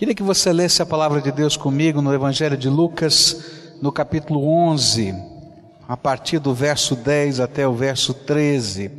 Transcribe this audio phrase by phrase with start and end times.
[0.00, 3.36] Queria que você lesse a palavra de Deus comigo no Evangelho de Lucas,
[3.82, 5.14] no capítulo 11,
[5.86, 8.90] a partir do verso 10 até o verso 13.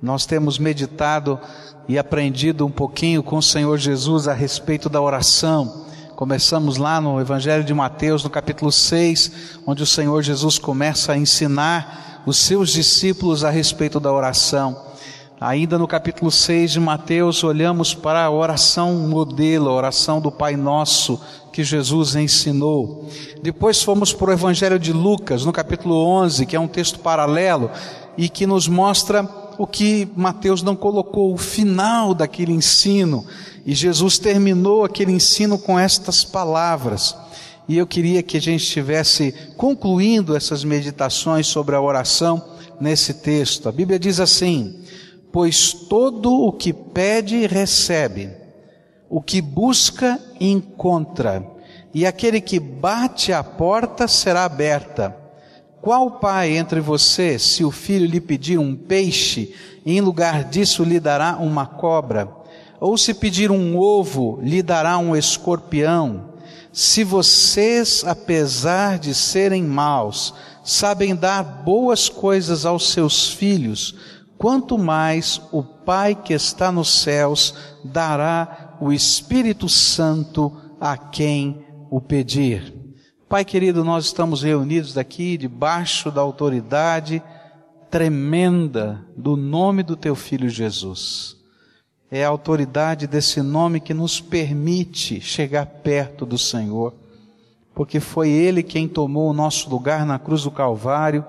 [0.00, 1.38] Nós temos meditado
[1.86, 5.84] e aprendido um pouquinho com o Senhor Jesus a respeito da oração.
[6.16, 11.18] Começamos lá no Evangelho de Mateus, no capítulo 6, onde o Senhor Jesus começa a
[11.18, 14.89] ensinar os seus discípulos a respeito da oração.
[15.40, 20.54] Ainda no capítulo 6 de Mateus, olhamos para a oração modelo, a oração do Pai
[20.54, 21.18] Nosso
[21.50, 23.08] que Jesus ensinou.
[23.42, 27.70] Depois fomos para o Evangelho de Lucas, no capítulo 11, que é um texto paralelo
[28.18, 33.24] e que nos mostra o que Mateus não colocou, o final daquele ensino.
[33.64, 37.16] E Jesus terminou aquele ensino com estas palavras.
[37.66, 42.44] E eu queria que a gente estivesse concluindo essas meditações sobre a oração
[42.78, 43.70] nesse texto.
[43.70, 44.80] A Bíblia diz assim:
[45.32, 48.30] pois todo o que pede, recebe,
[49.08, 51.44] o que busca, encontra,
[51.92, 55.16] e aquele que bate a porta será aberta.
[55.80, 61.00] Qual pai entre vocês, se o filho lhe pedir um peixe, em lugar disso lhe
[61.00, 62.28] dará uma cobra?
[62.78, 66.30] Ou se pedir um ovo, lhe dará um escorpião?
[66.72, 73.96] Se vocês, apesar de serem maus, sabem dar boas coisas aos seus filhos,
[74.40, 82.00] quanto mais o Pai que está nos céus dará o Espírito Santo a quem o
[82.00, 82.72] pedir.
[83.28, 87.22] Pai querido, nós estamos reunidos aqui debaixo da autoridade
[87.90, 91.36] tremenda do nome do teu filho Jesus.
[92.10, 96.94] É a autoridade desse nome que nos permite chegar perto do Senhor,
[97.74, 101.26] porque foi Ele quem tomou o nosso lugar na cruz do Calvário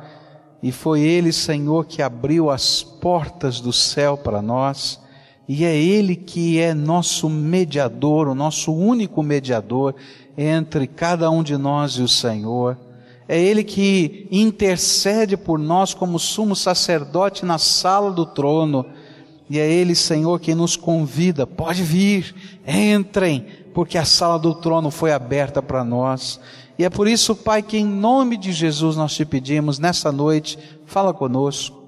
[0.61, 4.99] e foi Ele, Senhor, que abriu as portas do céu para nós,
[5.47, 9.95] e é Ele que é nosso mediador, o nosso único mediador
[10.37, 12.77] entre cada um de nós e o Senhor.
[13.27, 18.85] É Ele que intercede por nós como sumo sacerdote na sala do trono.
[19.49, 22.33] E é Ele, Senhor, que nos convida, pode vir,
[22.65, 26.39] entrem, porque a sala do trono foi aberta para nós.
[26.81, 30.57] E é por isso, Pai, que em nome de Jesus nós te pedimos nessa noite,
[30.87, 31.83] fala conosco,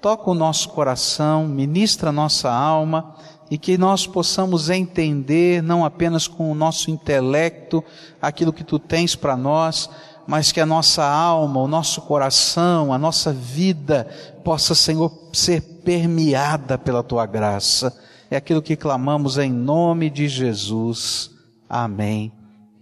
[0.00, 3.14] toca o nosso coração, ministra a nossa alma
[3.50, 7.84] e que nós possamos entender, não apenas com o nosso intelecto,
[8.22, 9.90] aquilo que tu tens para nós,
[10.26, 14.08] mas que a nossa alma, o nosso coração, a nossa vida
[14.42, 17.94] possa, Senhor, ser permeada pela tua graça.
[18.30, 21.32] É aquilo que clamamos em nome de Jesus.
[21.68, 22.32] Amém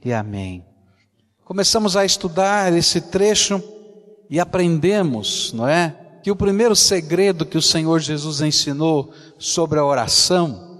[0.05, 0.66] e amém.
[1.47, 3.63] Começamos a estudar esse trecho
[4.29, 5.95] e aprendemos, não é?
[6.21, 10.77] Que o primeiro segredo que o Senhor Jesus ensinou sobre a oração,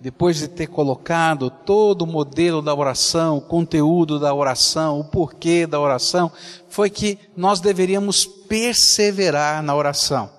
[0.00, 5.66] depois de ter colocado todo o modelo da oração, o conteúdo da oração, o porquê
[5.66, 6.32] da oração,
[6.66, 10.30] foi que nós deveríamos perseverar na oração.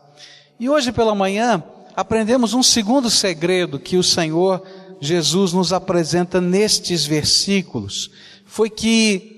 [0.60, 1.64] E hoje pela manhã
[1.96, 4.60] aprendemos um segundo segredo que o Senhor
[5.00, 8.10] Jesus nos apresenta nestes versículos,
[8.44, 9.37] foi que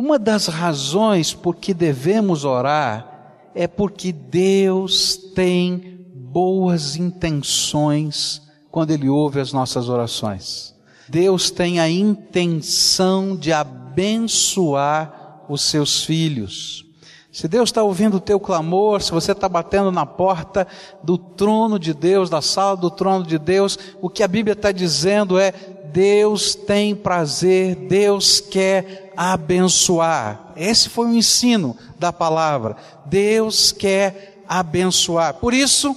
[0.00, 9.08] uma das razões por que devemos orar é porque Deus tem boas intenções quando Ele
[9.08, 10.72] ouve as nossas orações.
[11.08, 16.86] Deus tem a intenção de abençoar os seus filhos.
[17.32, 20.64] Se Deus está ouvindo o teu clamor, se você está batendo na porta
[21.02, 24.70] do trono de Deus, da sala do trono de Deus, o que a Bíblia está
[24.70, 25.52] dizendo é:
[25.92, 30.52] Deus tem prazer, Deus quer abençoar.
[30.56, 32.76] Esse foi o ensino da palavra.
[33.06, 35.34] Deus quer abençoar.
[35.34, 35.96] Por isso,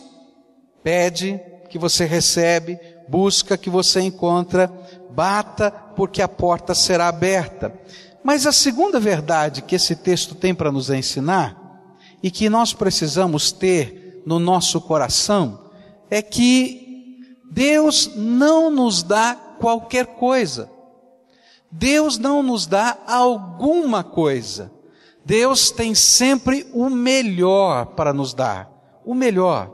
[0.83, 4.71] pede que você recebe, busca que você encontra,
[5.11, 7.73] bata porque a porta será aberta.
[8.23, 11.57] Mas a segunda verdade que esse texto tem para nos ensinar
[12.21, 15.59] e que nós precisamos ter no nosso coração
[16.09, 16.81] é que
[17.51, 20.69] Deus não nos dá qualquer coisa.
[21.71, 24.69] Deus não nos dá alguma coisa.
[25.23, 28.69] Deus tem sempre o melhor para nos dar.
[29.05, 29.71] O melhor.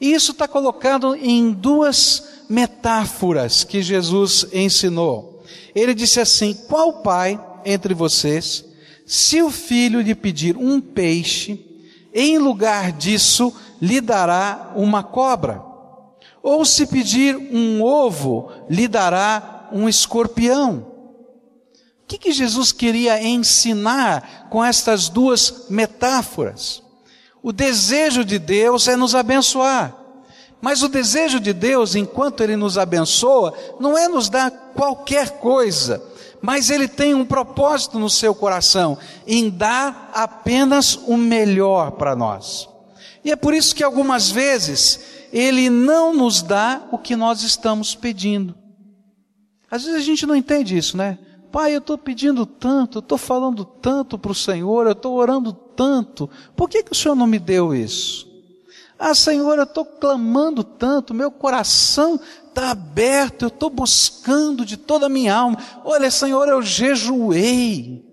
[0.00, 5.42] E isso está colocado em duas metáforas que Jesus ensinou.
[5.74, 8.64] Ele disse assim: Qual pai entre vocês,
[9.06, 11.64] se o filho lhe pedir um peixe,
[12.12, 15.73] em lugar disso lhe dará uma cobra?
[16.44, 20.86] Ou se pedir um ovo, lhe dará um escorpião.
[22.02, 26.82] O que, que Jesus queria ensinar com estas duas metáforas?
[27.42, 29.96] O desejo de Deus é nos abençoar,
[30.60, 36.02] Mas o desejo de Deus, enquanto Ele nos abençoa, não é nos dar qualquer coisa,
[36.42, 42.68] mas Ele tem um propósito no seu coração, em dar apenas o melhor para nós.
[43.24, 47.92] E é por isso que algumas vezes Ele não nos dá o que nós estamos
[47.92, 48.54] pedindo.
[49.68, 51.18] Às vezes a gente não entende isso, né?
[51.50, 55.52] Pai, eu estou pedindo tanto, eu estou falando tanto para o Senhor, eu estou orando
[55.52, 58.32] tanto, por que, que o Senhor não me deu isso?
[58.96, 65.06] Ah, Senhor, eu estou clamando tanto, meu coração está aberto, eu estou buscando de toda
[65.06, 65.58] a minha alma.
[65.84, 68.03] Olha, Senhor, eu jejuei.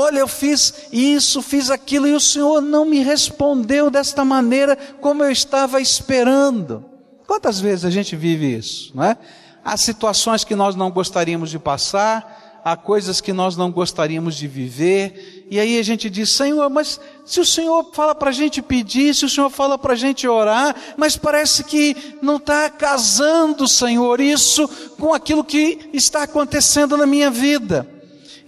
[0.00, 5.24] Olha, eu fiz isso, fiz aquilo, e o Senhor não me respondeu desta maneira como
[5.24, 6.84] eu estava esperando.
[7.26, 9.16] Quantas vezes a gente vive isso, não é?
[9.64, 14.46] Há situações que nós não gostaríamos de passar, há coisas que nós não gostaríamos de
[14.46, 18.62] viver, e aí a gente diz: Senhor, mas se o Senhor fala para a gente
[18.62, 23.66] pedir, se o Senhor fala para a gente orar, mas parece que não está casando,
[23.66, 27.97] Senhor, isso com aquilo que está acontecendo na minha vida.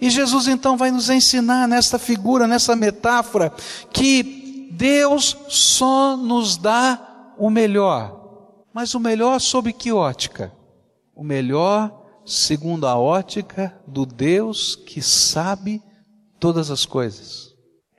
[0.01, 3.53] E Jesus então vai nos ensinar nessa figura, nessa metáfora,
[3.93, 8.19] que Deus só nos dá o melhor.
[8.73, 10.51] Mas o melhor sob que ótica?
[11.15, 15.83] O melhor segundo a ótica do Deus que sabe
[16.39, 17.51] todas as coisas.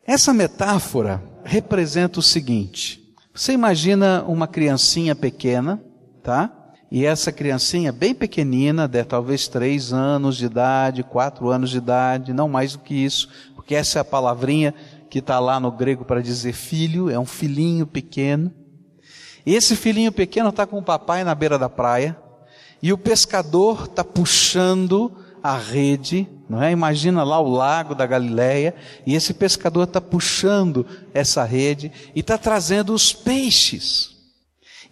[0.04, 5.82] Essa metáfora representa o seguinte: você imagina uma criancinha pequena,
[6.22, 6.50] tá?
[6.94, 12.34] E essa criancinha bem pequenina, de talvez três anos de idade, quatro anos de idade,
[12.34, 14.74] não mais do que isso, porque essa é a palavrinha
[15.08, 18.52] que está lá no grego para dizer filho, é um filhinho pequeno.
[19.46, 22.14] E esse filhinho pequeno está com o papai na beira da praia,
[22.82, 25.10] e o pescador está puxando
[25.42, 26.72] a rede, não é?
[26.72, 28.74] Imagina lá o lago da Galileia,
[29.06, 30.84] e esse pescador está puxando
[31.14, 34.11] essa rede e está trazendo os peixes.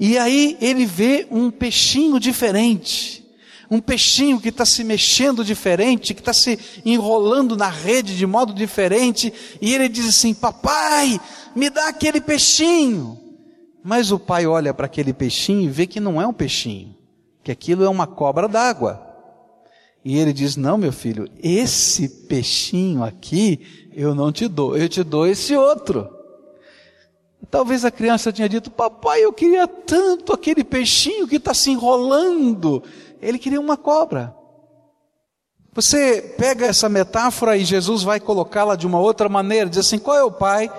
[0.01, 3.23] E aí ele vê um peixinho diferente,
[3.71, 8.55] um peixinho que está se mexendo diferente, que está se enrolando na rede de modo
[8.55, 11.21] diferente, e ele diz assim: Papai,
[11.55, 13.19] me dá aquele peixinho.
[13.85, 16.99] Mas o pai olha para aquele peixinho e vê que não é um peixinho
[17.43, 19.07] que aquilo é uma cobra d'água.
[20.05, 25.03] E ele diz: Não, meu filho, esse peixinho aqui eu não te dou, eu te
[25.03, 26.09] dou esse outro.
[27.49, 32.83] Talvez a criança tenha dito: Papai, eu queria tanto aquele peixinho que está se enrolando.
[33.23, 34.35] Ele queria uma cobra.
[35.73, 40.17] Você pega essa metáfora e Jesus vai colocá-la de uma outra maneira: diz assim, qual
[40.17, 40.71] é o pai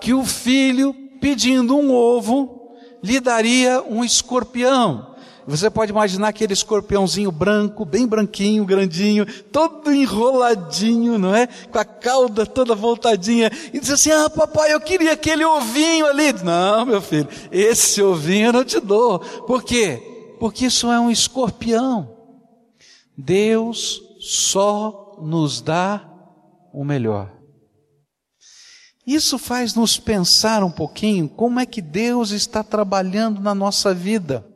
[0.00, 5.09] que o filho, pedindo um ovo, lhe daria um escorpião?
[5.50, 11.48] Você pode imaginar aquele escorpiãozinho branco, bem branquinho, grandinho, todo enroladinho, não é?
[11.48, 13.50] Com a cauda toda voltadinha.
[13.72, 16.32] E diz assim: Ah, papai, eu queria aquele ovinho ali.
[16.44, 19.18] Não, meu filho, esse ovinho eu não te dou.
[19.18, 20.36] Por quê?
[20.38, 22.16] Porque isso é um escorpião.
[23.18, 26.08] Deus só nos dá
[26.72, 27.28] o melhor.
[29.04, 34.46] Isso faz nos pensar um pouquinho como é que Deus está trabalhando na nossa vida.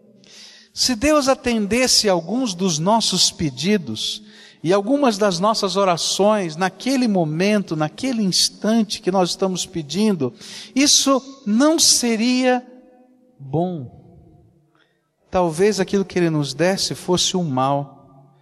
[0.76, 4.24] Se Deus atendesse alguns dos nossos pedidos
[4.60, 10.34] e algumas das nossas orações naquele momento, naquele instante que nós estamos pedindo,
[10.74, 12.66] isso não seria
[13.38, 14.02] bom.
[15.30, 18.34] Talvez aquilo que Ele nos desse fosse o mal.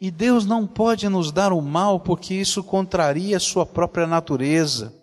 [0.00, 4.94] E Deus não pode nos dar o mal porque isso contraria a Sua própria natureza.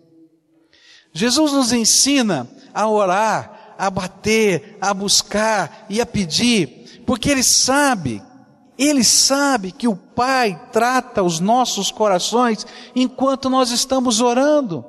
[1.11, 8.21] Jesus nos ensina a orar a bater, a buscar e a pedir, porque Ele sabe,
[8.77, 14.83] Ele sabe que o Pai trata os nossos corações enquanto nós estamos orando.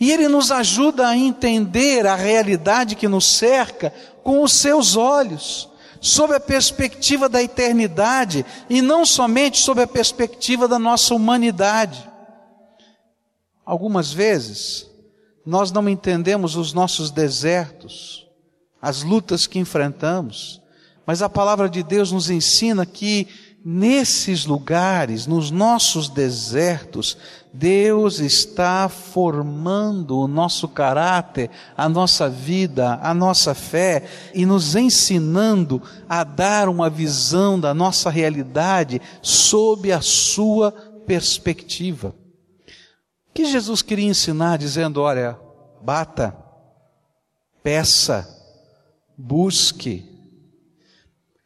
[0.00, 5.68] E Ele nos ajuda a entender a realidade que nos cerca com os seus olhos,
[6.00, 12.10] sob a perspectiva da eternidade e não somente sob a perspectiva da nossa humanidade.
[13.64, 14.86] Algumas vezes,
[15.46, 18.26] nós não entendemos os nossos desertos,
[18.82, 20.60] as lutas que enfrentamos,
[21.06, 23.28] mas a palavra de Deus nos ensina que
[23.64, 27.16] nesses lugares, nos nossos desertos,
[27.52, 35.80] Deus está formando o nosso caráter, a nossa vida, a nossa fé e nos ensinando
[36.08, 40.72] a dar uma visão da nossa realidade sob a sua
[41.06, 42.14] perspectiva
[43.36, 45.38] que Jesus queria ensinar dizendo: olha,
[45.82, 46.34] bata,
[47.62, 48.26] peça,
[49.16, 50.16] busque.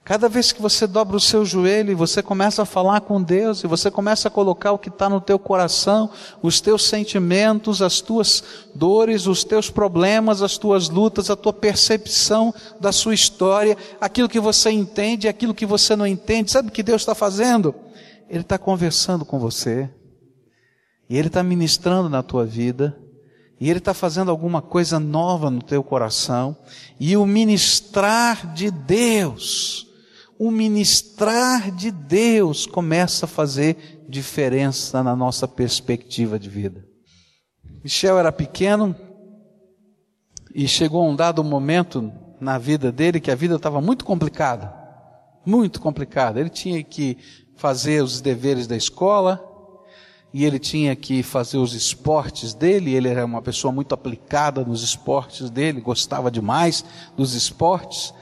[0.04, 3.62] Cada vez que você dobra o seu joelho e você começa a falar com Deus,
[3.62, 6.10] e você começa a colocar o que está no teu coração,
[6.42, 8.42] os teus sentimentos, as tuas
[8.74, 14.40] dores, os teus problemas, as tuas lutas, a tua percepção da sua história, aquilo que
[14.40, 17.74] você entende, aquilo que você não entende, sabe o que Deus está fazendo?
[18.28, 19.90] Ele está conversando com você,
[21.10, 22.96] e Ele está ministrando na tua vida,
[23.58, 26.56] e Ele está fazendo alguma coisa nova no teu coração,
[27.00, 29.88] e o ministrar de Deus,
[30.38, 36.86] o ministrar de Deus começa a fazer diferença na nossa perspectiva de vida.
[37.82, 38.94] Michel era pequeno
[40.54, 44.72] e chegou um dado momento na vida dele que a vida estava muito complicada.
[45.44, 46.38] Muito complicada.
[46.38, 47.16] Ele tinha que
[47.56, 49.49] fazer os deveres da escola
[50.32, 52.94] e ele tinha que fazer os esportes dele.
[52.94, 56.84] Ele era uma pessoa muito aplicada nos esportes dele, gostava demais
[57.16, 58.14] dos esportes.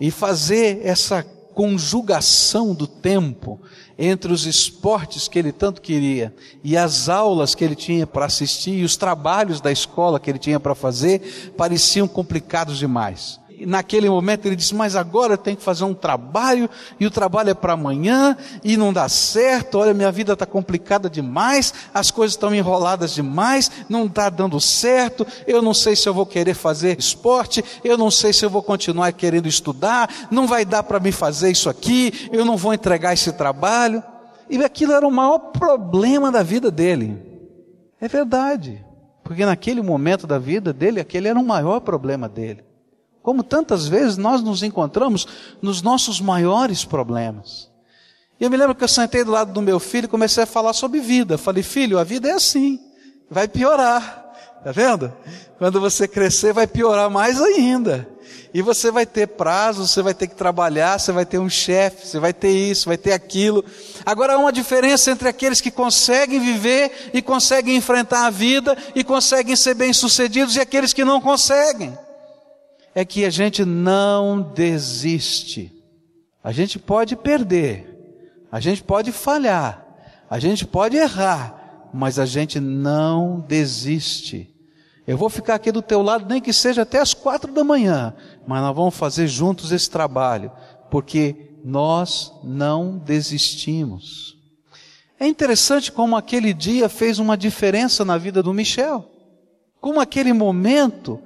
[0.00, 1.22] E fazer essa
[1.54, 3.60] conjugação do tempo
[3.98, 8.78] entre os esportes que ele tanto queria e as aulas que ele tinha para assistir
[8.78, 14.46] e os trabalhos da escola que ele tinha para fazer pareciam complicados demais naquele momento
[14.46, 17.72] ele disse: Mas agora eu tenho que fazer um trabalho, e o trabalho é para
[17.72, 19.78] amanhã, e não dá certo.
[19.78, 25.26] Olha, minha vida está complicada demais, as coisas estão enroladas demais, não está dando certo.
[25.46, 28.62] Eu não sei se eu vou querer fazer esporte, eu não sei se eu vou
[28.62, 33.12] continuar querendo estudar, não vai dar para me fazer isso aqui, eu não vou entregar
[33.12, 34.02] esse trabalho.
[34.48, 37.18] E aquilo era o maior problema da vida dele.
[38.00, 38.84] É verdade.
[39.22, 42.64] Porque naquele momento da vida dele, aquele era o maior problema dele.
[43.22, 45.26] Como tantas vezes nós nos encontramos
[45.60, 47.70] nos nossos maiores problemas.
[48.40, 50.46] E eu me lembro que eu sentei do lado do meu filho e comecei a
[50.46, 51.38] falar sobre vida.
[51.38, 52.80] Falei, filho, a vida é assim,
[53.30, 54.20] vai piorar.
[54.64, 55.12] Tá vendo?
[55.58, 58.08] Quando você crescer, vai piorar mais ainda.
[58.54, 62.06] E você vai ter prazo, você vai ter que trabalhar, você vai ter um chefe,
[62.06, 63.64] você vai ter isso, vai ter aquilo.
[64.04, 69.02] Agora há uma diferença entre aqueles que conseguem viver e conseguem enfrentar a vida e
[69.02, 71.96] conseguem ser bem-sucedidos e aqueles que não conseguem
[72.94, 75.72] é que a gente não desiste.
[76.42, 77.88] A gente pode perder,
[78.50, 79.86] a gente pode falhar,
[80.28, 84.48] a gente pode errar, mas a gente não desiste.
[85.06, 88.14] Eu vou ficar aqui do teu lado, nem que seja até as quatro da manhã,
[88.46, 90.50] mas nós vamos fazer juntos esse trabalho,
[90.90, 94.36] porque nós não desistimos.
[95.18, 99.08] É interessante como aquele dia fez uma diferença na vida do Michel.
[99.80, 101.20] Como aquele momento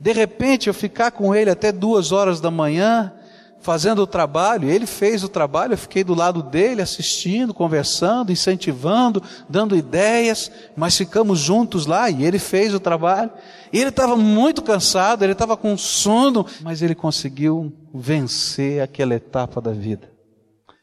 [0.00, 3.12] de repente eu ficar com ele até duas horas da manhã,
[3.60, 9.22] fazendo o trabalho, ele fez o trabalho, eu fiquei do lado dele, assistindo, conversando, incentivando,
[9.48, 13.30] dando ideias, mas ficamos juntos lá e ele fez o trabalho.
[13.70, 19.60] E ele estava muito cansado, ele estava com sono, mas ele conseguiu vencer aquela etapa
[19.60, 20.10] da vida.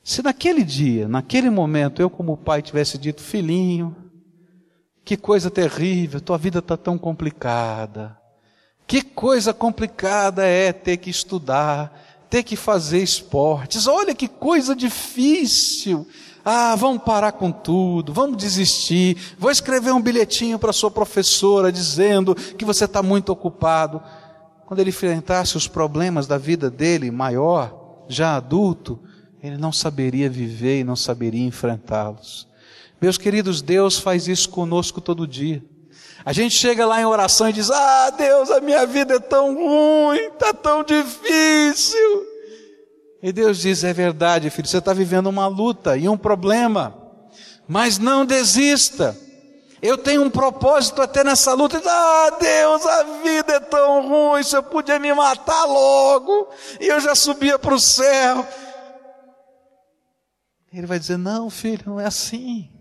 [0.04, 3.96] Se naquele dia, naquele momento, eu como pai tivesse dito, filhinho,
[5.04, 8.16] que coisa terrível, tua vida está tão complicada.
[8.88, 13.86] Que coisa complicada é ter que estudar, ter que fazer esportes.
[13.86, 16.08] Olha que coisa difícil.
[16.46, 19.18] Ah, vamos parar com tudo, vamos desistir.
[19.38, 24.02] Vou escrever um bilhetinho para sua professora dizendo que você está muito ocupado.
[24.66, 28.98] Quando ele enfrentasse os problemas da vida dele, maior, já adulto,
[29.44, 32.48] ele não saberia viver e não saberia enfrentá-los.
[33.02, 35.62] Meus queridos, Deus faz isso conosco todo dia.
[36.26, 39.56] A gente chega lá em oração e diz: Ah, Deus, a minha vida é tão
[39.56, 42.26] ruim, está tão difícil.
[43.22, 46.96] E Deus diz: É verdade, filho, você está vivendo uma luta e um problema,
[47.68, 49.18] mas não desista.
[49.82, 51.80] Eu tenho um propósito até nessa luta.
[51.86, 57.00] Ah, Deus, a vida é tão ruim, se eu podia me matar logo, e eu
[57.00, 58.46] já subia para o céu.
[60.74, 62.77] Ele vai dizer: Não, filho, não é assim.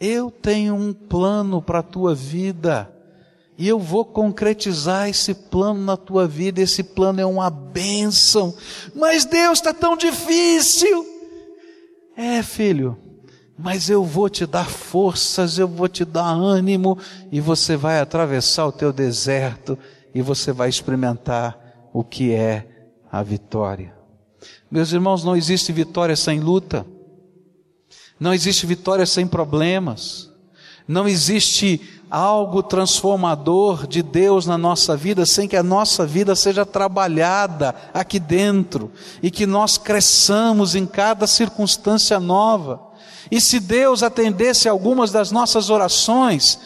[0.00, 2.90] Eu tenho um plano para a tua vida.
[3.56, 6.60] E eu vou concretizar esse plano na tua vida.
[6.60, 8.54] Esse plano é uma bênção.
[8.94, 11.06] Mas Deus está tão difícil.
[12.16, 12.98] É, filho.
[13.56, 16.98] Mas eu vou te dar forças, eu vou te dar ânimo.
[17.30, 19.78] E você vai atravessar o teu deserto.
[20.12, 22.66] E você vai experimentar o que é
[23.10, 23.94] a vitória.
[24.68, 26.84] Meus irmãos, não existe vitória sem luta.
[28.18, 30.30] Não existe vitória sem problemas.
[30.86, 31.80] Não existe
[32.10, 38.20] algo transformador de Deus na nossa vida sem que a nossa vida seja trabalhada aqui
[38.20, 38.92] dentro
[39.22, 42.80] e que nós cresçamos em cada circunstância nova.
[43.30, 46.60] E se Deus atendesse algumas das nossas orações,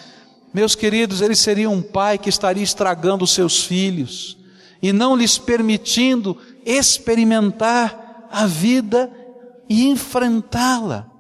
[0.53, 4.37] meus queridos, ele seria um pai que estaria estragando os seus filhos
[4.83, 9.11] e não lhes permitindo experimentar a vida
[9.69, 11.18] e enfrentá-la.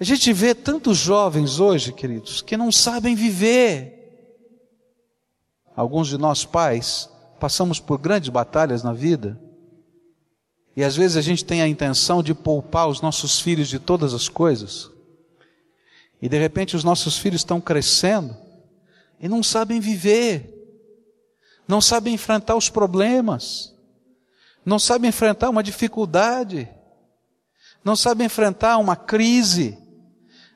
[0.00, 3.98] A gente vê tantos jovens hoje, queridos, que não sabem viver.
[5.76, 9.38] Alguns de nós pais passamos por grandes batalhas na vida.
[10.74, 14.14] E às vezes a gente tem a intenção de poupar os nossos filhos de todas
[14.14, 14.90] as coisas.
[16.22, 18.34] E de repente os nossos filhos estão crescendo
[19.20, 20.50] e não sabem viver,
[21.68, 23.74] não sabem enfrentar os problemas,
[24.64, 26.68] não sabem enfrentar uma dificuldade,
[27.84, 29.78] não sabem enfrentar uma crise,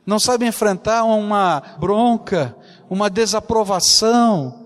[0.06, 2.56] não sabem enfrentar uma bronca,
[2.90, 4.64] uma desaprovação,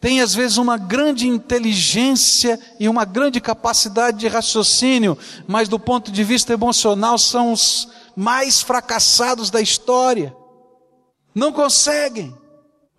[0.00, 6.12] tem às vezes uma grande inteligência e uma grande capacidade de raciocínio, mas do ponto
[6.12, 10.34] de vista emocional são os mais fracassados da história.
[11.34, 12.34] Não conseguem.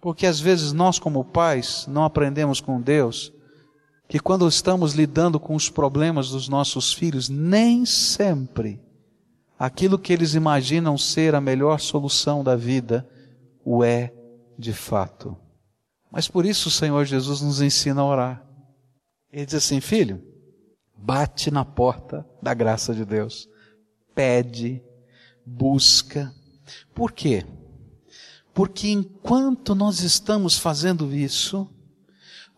[0.02, 3.32] Porque às vezes nós, como pais, não aprendemos com Deus
[4.08, 8.80] que quando estamos lidando com os problemas dos nossos filhos, nem sempre
[9.58, 13.08] aquilo que eles imaginam ser a melhor solução da vida
[13.64, 14.14] o é
[14.58, 15.38] de fato.
[16.12, 18.48] Mas por isso o Senhor Jesus nos ensina a orar.
[19.32, 20.24] Ele diz assim: Filho,
[20.96, 23.50] bate na porta da graça de Deus,
[24.16, 24.82] pede,
[25.46, 26.34] busca.
[26.94, 27.46] Por quê?
[28.54, 31.70] Porque enquanto nós estamos fazendo isso,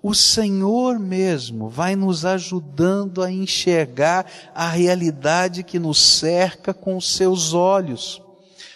[0.01, 4.25] o Senhor mesmo vai nos ajudando a enxergar
[4.55, 8.21] a realidade que nos cerca com os seus olhos,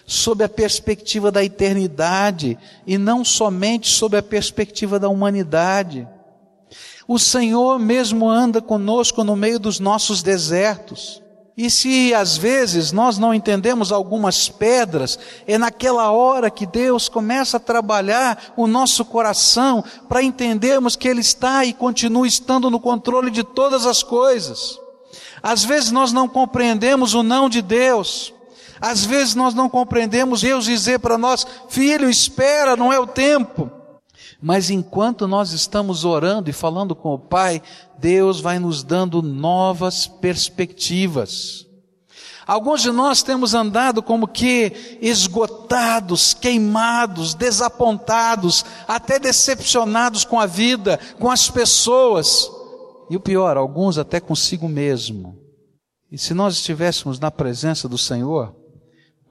[0.06, 6.06] sob a perspectiva da eternidade e não somente sob a perspectiva da humanidade.
[7.08, 11.23] O Senhor mesmo anda conosco no meio dos nossos desertos.
[11.56, 17.58] E se às vezes nós não entendemos algumas pedras, é naquela hora que Deus começa
[17.58, 23.30] a trabalhar o nosso coração para entendermos que Ele está e continua estando no controle
[23.30, 24.80] de todas as coisas.
[25.44, 28.34] Às vezes nós não compreendemos o não de Deus.
[28.82, 33.83] Às vezes nós não compreendemos Deus dizer para nós, filho, espera, não é o tempo.
[34.46, 37.62] Mas enquanto nós estamos orando e falando com o Pai,
[37.98, 41.66] Deus vai nos dando novas perspectivas.
[42.46, 51.00] Alguns de nós temos andado como que esgotados, queimados, desapontados, até decepcionados com a vida,
[51.18, 52.52] com as pessoas.
[53.10, 55.40] E o pior, alguns até consigo mesmo.
[56.12, 58.54] E se nós estivéssemos na presença do Senhor,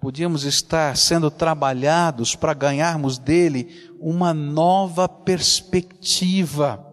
[0.02, 6.84] podíamos estar sendo trabalhados para ganharmos dele uma nova perspectiva.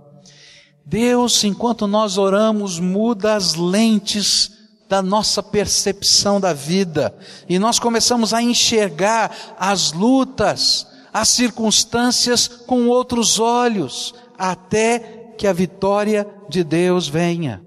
[0.85, 4.51] Deus, enquanto nós oramos, muda as lentes
[4.87, 7.17] da nossa percepção da vida
[7.49, 15.53] e nós começamos a enxergar as lutas, as circunstâncias com outros olhos, até que a
[15.53, 17.65] vitória de Deus venha.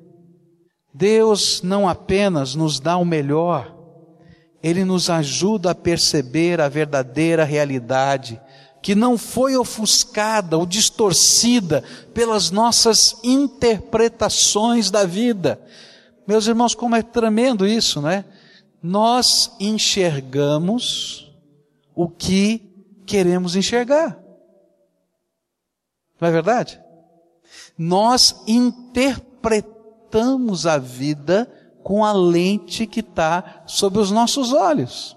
[0.94, 3.71] Deus não apenas nos dá o melhor,
[4.62, 8.40] Ele nos ajuda a perceber a verdadeira realidade
[8.82, 15.58] que não foi ofuscada ou distorcida pelas nossas interpretações da vida.
[16.26, 18.24] Meus irmãos, como é tremendo isso, não é?
[18.82, 21.32] Nós enxergamos
[21.94, 22.60] o que
[23.06, 24.18] queremos enxergar.
[26.20, 26.80] Não é verdade?
[27.78, 31.48] Nós interpretamos a vida
[31.82, 35.16] com a lente que está sob os nossos olhos.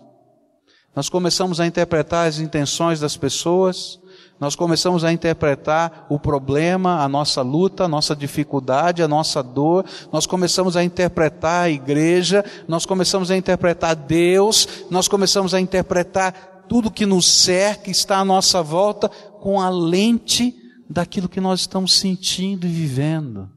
[0.95, 3.99] Nós começamos a interpretar as intenções das pessoas,
[4.39, 9.85] nós começamos a interpretar o problema, a nossa luta, a nossa dificuldade, a nossa dor,
[10.11, 16.63] nós começamos a interpretar a igreja, nós começamos a interpretar Deus, nós começamos a interpretar
[16.67, 20.55] tudo que nos cerca, está à nossa volta, com a lente
[20.89, 23.49] daquilo que nós estamos sentindo e vivendo.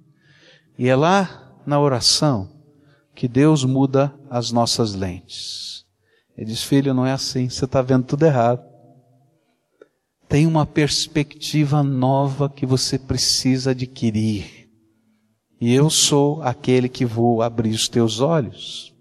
[0.77, 2.58] E é lá na oração
[3.19, 5.85] que Deus muda as nossas lentes.
[6.37, 8.63] Ele diz: Filho, não é assim, você está vendo tudo errado.
[10.29, 14.71] Tem uma perspectiva nova que você precisa adquirir.
[15.61, 18.95] E eu sou aquele que vou abrir os teus olhos.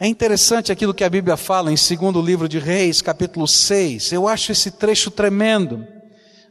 [0.00, 4.10] É interessante aquilo que a Bíblia fala em segundo livro de Reis, capítulo 6.
[4.10, 5.86] Eu acho esse trecho tremendo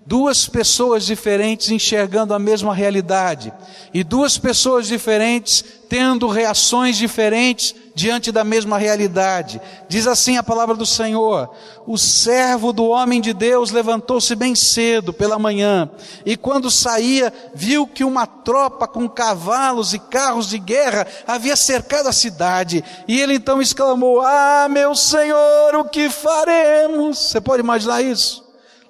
[0.06, 3.54] duas pessoas diferentes enxergando a mesma realidade
[3.94, 9.62] e duas pessoas diferentes tendo reações diferentes diante da mesma realidade.
[9.88, 11.50] Diz assim a palavra do Senhor:
[11.86, 15.89] O servo do homem de Deus levantou-se bem cedo pela manhã
[16.26, 22.08] e quando saía viu que uma tropa com cavalos e carros de guerra havia cercado
[22.08, 27.20] a cidade e ele então exclamou: Ah, meu Senhor, o que faremos?
[27.20, 28.44] Você pode imaginar isso?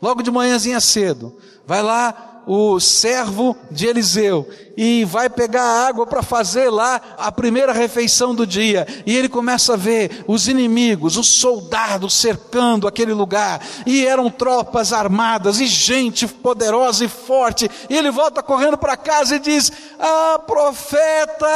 [0.03, 1.33] Logo de manhãzinha cedo,
[1.65, 7.71] vai lá o servo de Eliseu e vai pegar água para fazer lá a primeira
[7.71, 8.87] refeição do dia.
[9.05, 13.61] E ele começa a ver os inimigos, os soldados cercando aquele lugar.
[13.85, 17.69] E eram tropas armadas e gente poderosa e forte.
[17.89, 21.47] E ele volta correndo para casa e diz: Ah, profeta,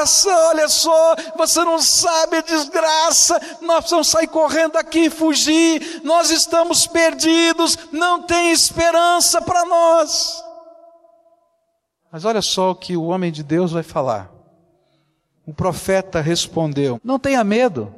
[0.00, 3.40] asa, olha só, você não sabe a desgraça.
[3.60, 6.00] Nós precisamos sair correndo daqui e fugir.
[6.02, 7.78] Nós estamos perdidos.
[7.92, 10.43] Não tem esperança para nós.
[12.14, 14.32] Mas olha só o que o homem de Deus vai falar.
[15.44, 17.92] O profeta respondeu: Não tenha medo.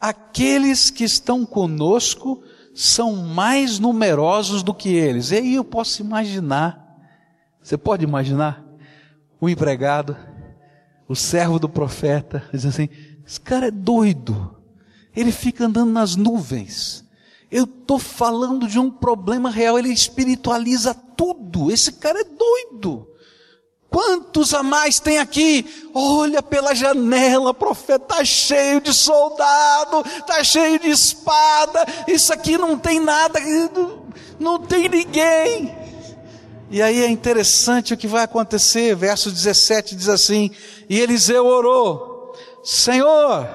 [0.00, 2.42] Aqueles que estão conosco
[2.74, 5.30] são mais numerosos do que eles.
[5.30, 6.84] E aí eu posso imaginar.
[7.62, 8.64] Você pode imaginar?
[9.40, 10.16] O empregado,
[11.06, 12.88] o servo do profeta, diz assim:
[13.24, 14.56] Esse cara é doido.
[15.14, 17.05] Ele fica andando nas nuvens.
[17.50, 21.70] Eu estou falando de um problema real, ele espiritualiza tudo.
[21.70, 23.08] Esse cara é doido.
[23.88, 25.64] Quantos a mais tem aqui?
[25.94, 31.86] Olha pela janela, profeta, está cheio de soldado, está cheio de espada.
[32.06, 33.40] Isso aqui não tem nada,
[34.38, 35.74] não tem ninguém.
[36.68, 38.94] E aí é interessante o que vai acontecer.
[38.96, 40.50] Verso 17 diz assim:
[40.88, 43.48] E Eliseu orou: Senhor,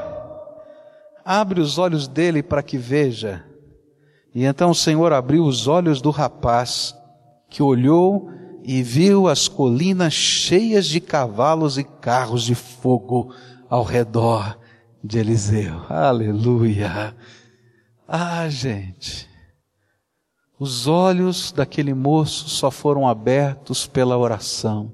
[1.26, 3.51] abre os olhos dele para que veja.
[4.34, 6.96] E então o Senhor abriu os olhos do rapaz,
[7.50, 8.30] que olhou
[8.64, 13.34] e viu as colinas cheias de cavalos e carros de fogo
[13.70, 14.58] ao redor
[15.04, 15.86] de Eliseu.
[15.90, 17.16] Aleluia!
[18.08, 19.30] Ah, gente,
[20.60, 24.94] os olhos daquele moço só foram abertos pela oração.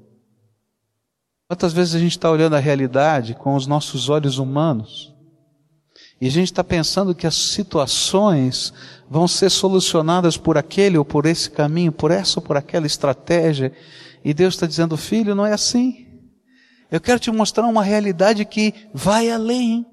[1.46, 5.14] Quantas vezes a gente está olhando a realidade com os nossos olhos humanos
[6.20, 8.72] e a gente está pensando que as situações
[9.08, 13.72] vão ser solucionadas por aquele ou por esse caminho, por essa ou por aquela estratégia.
[14.24, 16.08] E Deus está dizendo, filho, não é assim.
[16.90, 19.86] Eu quero te mostrar uma realidade que vai além.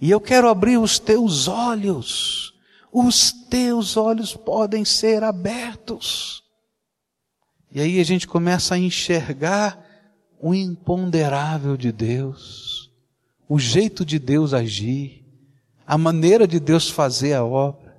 [0.00, 2.54] E eu quero abrir os teus olhos.
[2.92, 6.42] Os teus olhos podem ser abertos.
[7.70, 9.78] E aí a gente começa a enxergar
[10.40, 12.90] o imponderável de Deus,
[13.48, 15.17] o jeito de Deus agir,
[15.88, 17.96] a maneira de Deus fazer a obra.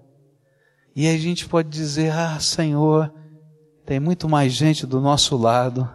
[0.95, 3.11] E a gente pode dizer: Ah, Senhor,
[3.83, 5.89] tem muito mais gente do nosso lado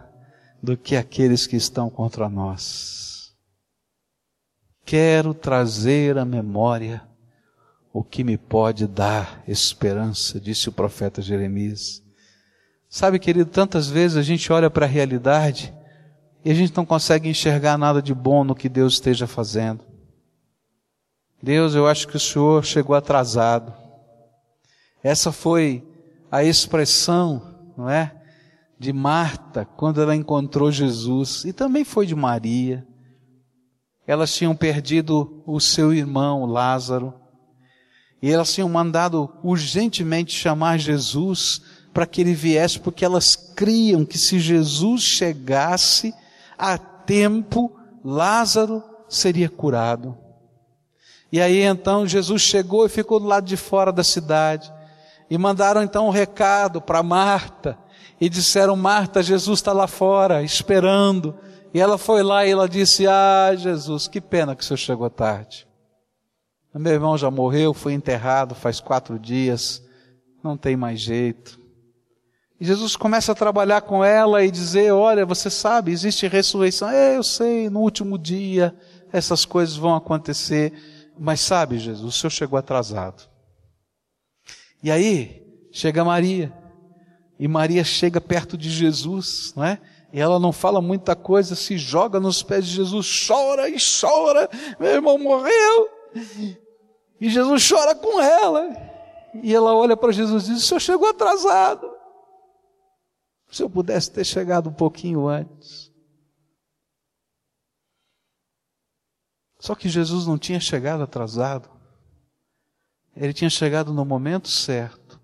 [0.61, 3.33] do que aqueles que estão contra nós.
[4.83, 7.01] Quero trazer à memória
[7.93, 12.03] o que me pode dar esperança, disse o profeta Jeremias.
[12.89, 15.73] Sabe, querido, tantas vezes a gente olha para a realidade
[16.43, 19.94] e a gente não consegue enxergar nada de bom no que Deus esteja fazendo.
[21.45, 23.71] Deus, eu acho que o Senhor chegou atrasado.
[25.03, 25.87] Essa foi
[26.31, 28.19] a expressão, não é?
[28.79, 32.83] De Marta quando ela encontrou Jesus e também foi de Maria.
[34.07, 37.13] Elas tinham perdido o seu irmão Lázaro
[38.23, 41.61] e elas tinham mandado urgentemente chamar Jesus
[41.93, 46.11] para que ele viesse, porque elas criam que se Jesus chegasse
[46.57, 47.71] a tempo,
[48.03, 50.24] Lázaro seria curado.
[51.35, 54.73] E aí então Jesus chegou e ficou do lado de fora da cidade.
[55.29, 57.77] E mandaram então um recado para Marta.
[58.21, 61.37] E disseram: Marta, Jesus está lá fora, esperando.
[61.73, 65.09] E ela foi lá e ela disse: Ah, Jesus, que pena que o senhor chegou
[65.09, 65.67] tarde.
[66.73, 69.83] Meu irmão já morreu, foi enterrado faz quatro dias,
[70.41, 71.59] não tem mais jeito.
[72.61, 76.87] E Jesus começa a trabalhar com ela e dizer: Olha, você sabe, existe ressurreição.
[76.87, 78.73] É, eu sei, no último dia
[79.11, 80.94] essas coisas vão acontecer.
[81.17, 83.23] Mas sabe, Jesus, o senhor chegou atrasado.
[84.83, 86.53] E aí, chega Maria.
[87.39, 89.81] E Maria chega perto de Jesus, não é?
[90.13, 94.49] E ela não fala muita coisa, se joga nos pés de Jesus, chora e chora.
[94.79, 95.89] Meu irmão morreu.
[97.19, 98.69] E Jesus chora com ela.
[99.43, 101.91] E ela olha para Jesus e diz: O senhor chegou atrasado.
[103.51, 105.84] Se eu pudesse ter chegado um pouquinho antes.
[109.65, 111.67] Só que Jesus não tinha chegado atrasado.
[113.17, 115.19] Ele tinha chegado no momento certo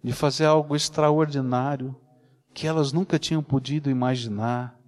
[0.00, 1.96] de fazer algo extraordinário
[2.54, 4.78] que elas nunca tinham podido imaginar.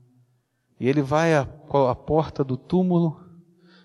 [0.78, 3.20] E ele vai à, à porta do túmulo,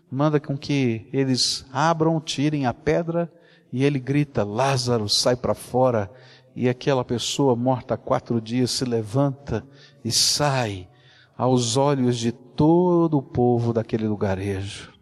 [0.08, 3.34] manda com que eles abram, tirem a pedra,
[3.73, 6.12] e ele grita: Lázaro, sai para fora.
[6.56, 9.65] E aquela pessoa morta há quatro dias se levanta
[10.06, 10.88] e sai
[11.36, 14.95] aos olhos de todo o povo daquele lugarejo.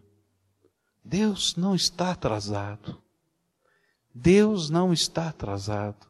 [1.06, 3.00] Deus não está atrasado.
[4.12, 6.06] Deus não está atrasado.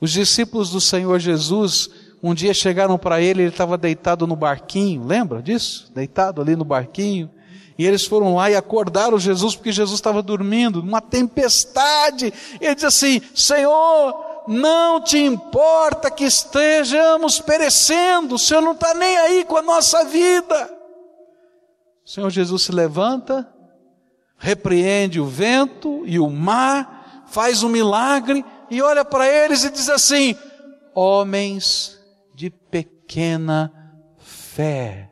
[0.00, 1.90] Os discípulos do Senhor Jesus
[2.22, 5.92] um dia chegaram para ele, ele estava deitado no barquinho, lembra disso?
[5.94, 7.30] Deitado ali no barquinho.
[7.76, 12.32] E eles foram lá e acordaram Jesus porque Jesus estava dormindo, numa tempestade.
[12.58, 19.18] Ele diz assim: Senhor, não te importa que estejamos perecendo, o Senhor não está nem
[19.18, 20.70] aí com a nossa vida.
[22.06, 23.46] O Senhor Jesus se levanta,
[24.44, 29.88] repreende o vento e o mar, faz um milagre e olha para eles e diz
[29.88, 30.36] assim:
[30.94, 31.98] Homens
[32.34, 33.72] de pequena
[34.18, 35.10] fé.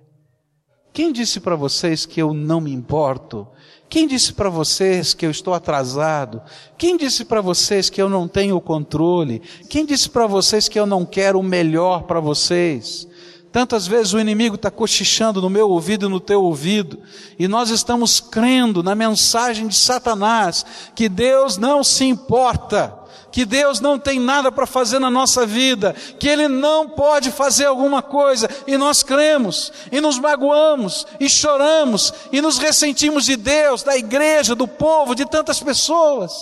[0.93, 3.49] Quem disse para vocês que eu não me importo?
[3.89, 6.43] Quem disse para vocês que eu estou atrasado?
[6.77, 9.41] Quem disse para vocês que eu não tenho controle?
[9.71, 13.09] Quem disse para vocês que eu não quero o melhor para vocês?
[13.53, 16.99] Tantas vezes o inimigo está cochichando no meu ouvido e no teu ouvido,
[17.39, 22.99] e nós estamos crendo na mensagem de Satanás, que Deus não se importa,
[23.31, 27.67] que Deus não tem nada para fazer na nossa vida, que Ele não pode fazer
[27.67, 33.83] alguma coisa, e nós cremos, e nos magoamos, e choramos, e nos ressentimos de Deus,
[33.83, 36.33] da igreja, do povo, de tantas pessoas.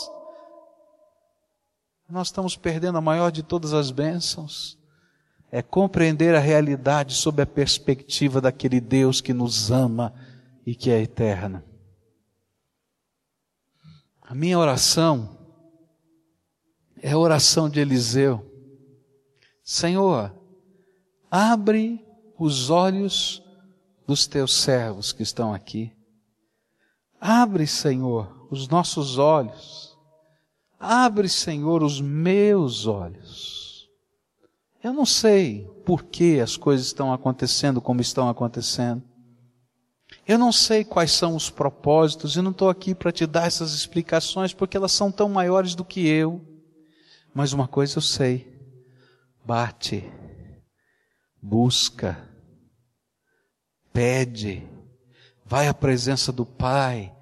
[2.08, 4.79] Nós estamos perdendo a maior de todas as bênçãos
[5.50, 10.14] é compreender a realidade sob a perspectiva daquele Deus que nos ama
[10.64, 11.62] e que é eterno.
[14.22, 15.36] A minha oração
[17.02, 18.46] é a oração de Eliseu.
[19.64, 20.32] Senhor,
[21.28, 22.06] abre
[22.38, 23.42] os olhos
[24.06, 25.92] dos teus servos que estão aqui.
[27.20, 29.98] Abre, Senhor, os nossos olhos.
[30.78, 33.59] Abre, Senhor, os meus olhos
[34.82, 39.02] eu não sei por que as coisas estão acontecendo como estão acontecendo.
[40.26, 43.74] Eu não sei quais são os propósitos e não estou aqui para te dar essas
[43.74, 46.40] explicações porque elas são tão maiores do que eu.
[47.34, 48.60] Mas uma coisa eu sei:
[49.44, 50.04] bate,
[51.40, 52.28] busca,
[53.92, 54.66] pede,
[55.44, 57.14] vai à presença do Pai,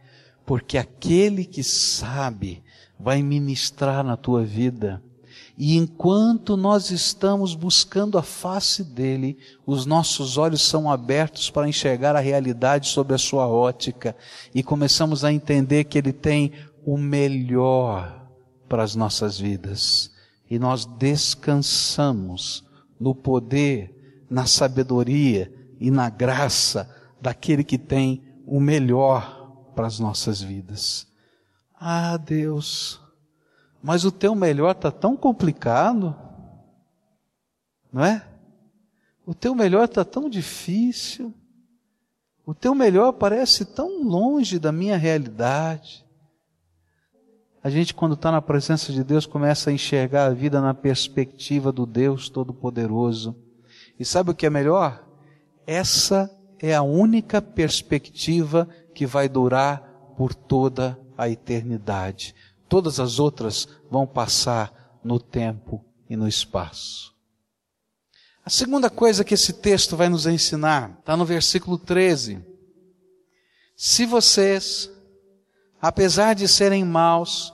[0.47, 2.62] porque aquele que sabe
[2.99, 5.03] vai ministrar na tua vida.
[5.61, 12.14] E enquanto nós estamos buscando a face dele, os nossos olhos são abertos para enxergar
[12.14, 14.14] a realidade sob a sua ótica
[14.55, 16.53] e começamos a entender que ele tem
[16.87, 18.31] o melhor
[18.68, 20.12] para as nossas vidas.
[20.49, 22.64] E nós descansamos
[22.99, 26.88] no poder, na sabedoria e na graça
[27.21, 31.05] daquele que tem o melhor para as nossas vidas.
[31.75, 33.01] Ah, Deus,
[33.82, 36.16] mas o teu melhor está tão complicado,
[37.92, 38.24] não é?
[39.24, 41.34] O teu melhor está tão difícil.
[42.46, 46.04] O teu melhor parece tão longe da minha realidade.
[47.62, 51.70] A gente, quando está na presença de Deus, começa a enxergar a vida na perspectiva
[51.70, 53.36] do Deus Todo-Poderoso.
[53.98, 55.04] E sabe o que é melhor?
[55.66, 59.82] Essa é a única perspectiva que vai durar
[60.16, 62.34] por toda a eternidade.
[62.68, 67.14] Todas as outras vão passar no tempo e no espaço.
[68.44, 72.42] A segunda coisa que esse texto vai nos ensinar está no versículo 13.
[73.76, 74.90] Se vocês,
[75.81, 77.52] apesar de serem maus,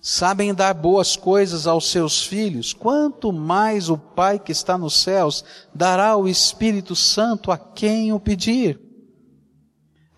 [0.00, 5.44] sabem dar boas coisas aos seus filhos, quanto mais o Pai que está nos céus
[5.74, 8.80] dará o Espírito Santo a quem o pedir.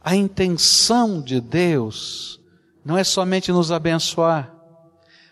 [0.01, 2.40] A intenção de Deus
[2.85, 4.53] não é somente nos abençoar.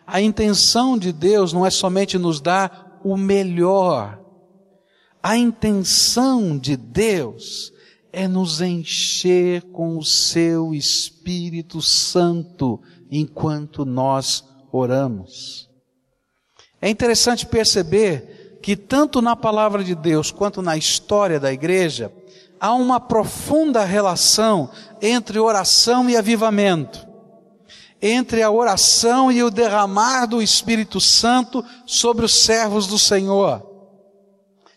[0.06, 4.18] A intenção de Deus não é somente nos dar o melhor.
[5.22, 7.72] A intenção de Deus
[8.12, 15.68] é nos encher com o seu Espírito Santo enquanto nós oramos.
[16.80, 22.12] É interessante perceber que tanto na palavra de Deus quanto na história da igreja,
[22.58, 27.11] há uma profunda relação entre oração e avivamento
[28.02, 33.70] entre a oração e o derramar do Espírito Santo sobre os servos do Senhor.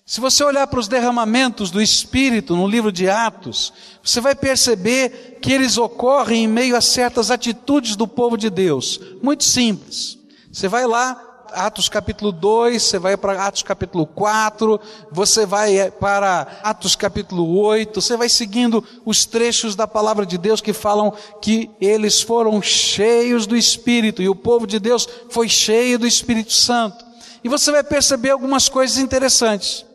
[0.06, 5.40] Se você olhar para os derramamentos do Espírito no livro de Atos, você vai perceber
[5.42, 10.20] que eles ocorrem em meio a certas atitudes do povo de Deus, muito simples.
[10.52, 11.20] Você vai lá,
[11.52, 14.80] Atos capítulo 2, você vai para Atos capítulo 4,
[15.12, 20.38] você vai eh, para Atos capítulo 8, você vai seguindo os trechos da palavra de
[20.38, 25.48] Deus que falam que eles foram cheios do Espírito e o povo de Deus foi
[25.48, 27.06] cheio do Espírito Santo.
[27.44, 29.86] E você vai perceber algumas coisas interessantes.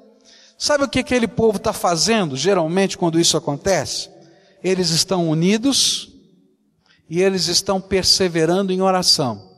[0.56, 4.08] Sabe o que aquele povo está fazendo geralmente quando isso acontece?
[4.62, 6.12] Eles estão unidos
[7.08, 9.49] e eles estão perseverando em oração.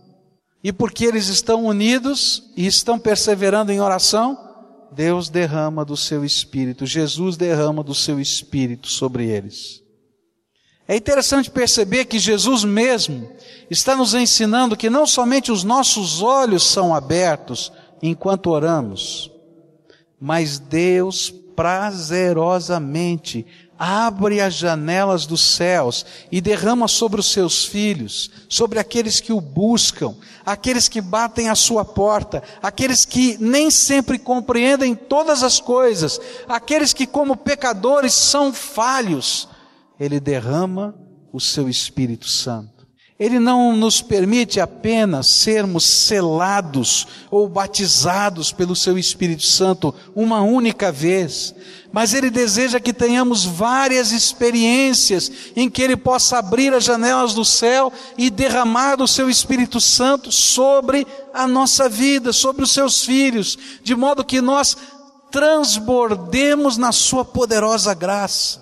[0.62, 4.38] E porque eles estão unidos e estão perseverando em oração,
[4.92, 9.82] Deus derrama do seu espírito, Jesus derrama do seu espírito sobre eles.
[10.86, 13.30] É interessante perceber que Jesus mesmo
[13.70, 17.72] está nos ensinando que não somente os nossos olhos são abertos
[18.02, 19.30] enquanto oramos,
[20.20, 23.46] mas Deus prazerosamente
[23.84, 29.40] abre as janelas dos céus e derrama sobre os seus filhos, sobre aqueles que o
[29.40, 30.14] buscam,
[30.46, 36.92] aqueles que batem à sua porta, aqueles que nem sempre compreendem todas as coisas, aqueles
[36.92, 39.48] que, como pecadores, são falhos.
[39.98, 40.94] Ele derrama
[41.32, 42.81] o seu Espírito Santo.
[43.20, 50.90] Ele não nos permite apenas sermos selados ou batizados pelo seu Espírito Santo uma única
[50.90, 51.54] vez,
[51.92, 57.44] mas Ele deseja que tenhamos várias experiências em que Ele possa abrir as janelas do
[57.44, 63.58] céu e derramar o seu Espírito Santo sobre a nossa vida, sobre os seus filhos,
[63.84, 64.76] de modo que nós
[65.30, 68.61] transbordemos na Sua poderosa graça.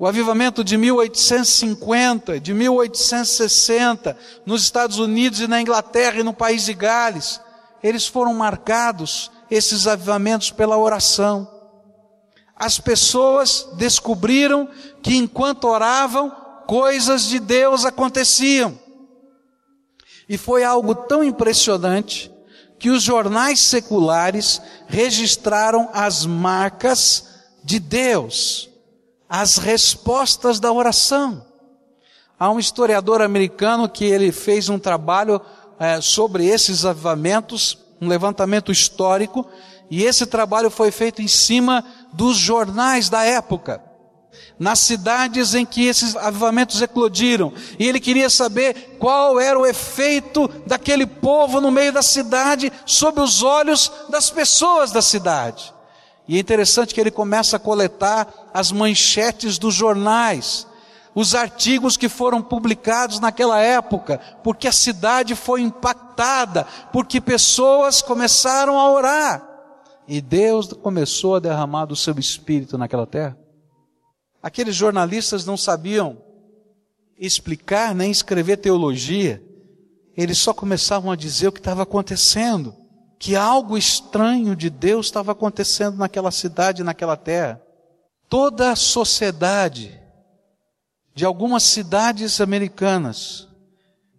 [0.00, 6.64] O avivamento de 1850, de 1860, nos Estados Unidos e na Inglaterra e no país
[6.64, 7.38] de Gales,
[7.82, 11.46] eles foram marcados, esses avivamentos, pela oração.
[12.56, 14.70] As pessoas descobriram
[15.02, 16.34] que enquanto oravam,
[16.66, 18.80] coisas de Deus aconteciam.
[20.26, 22.32] E foi algo tão impressionante
[22.78, 27.26] que os jornais seculares registraram as marcas
[27.62, 28.69] de Deus
[29.30, 31.46] as respostas da oração.
[32.36, 35.40] Há um historiador americano que ele fez um trabalho
[35.78, 39.46] é, sobre esses avivamentos, um levantamento histórico,
[39.88, 43.80] e esse trabalho foi feito em cima dos jornais da época,
[44.58, 50.48] nas cidades em que esses avivamentos eclodiram, e ele queria saber qual era o efeito
[50.66, 55.72] daquele povo no meio da cidade, sob os olhos das pessoas da cidade.
[56.30, 60.64] E é interessante que ele começa a coletar as manchetes dos jornais,
[61.12, 68.78] os artigos que foram publicados naquela época, porque a cidade foi impactada, porque pessoas começaram
[68.78, 69.44] a orar.
[70.06, 73.36] E Deus começou a derramar do seu espírito naquela terra.
[74.40, 76.16] Aqueles jornalistas não sabiam
[77.18, 79.42] explicar nem escrever teologia,
[80.16, 82.79] eles só começavam a dizer o que estava acontecendo
[83.20, 87.60] que algo estranho de Deus estava acontecendo naquela cidade, naquela terra.
[88.30, 90.00] Toda a sociedade
[91.14, 93.46] de algumas cidades americanas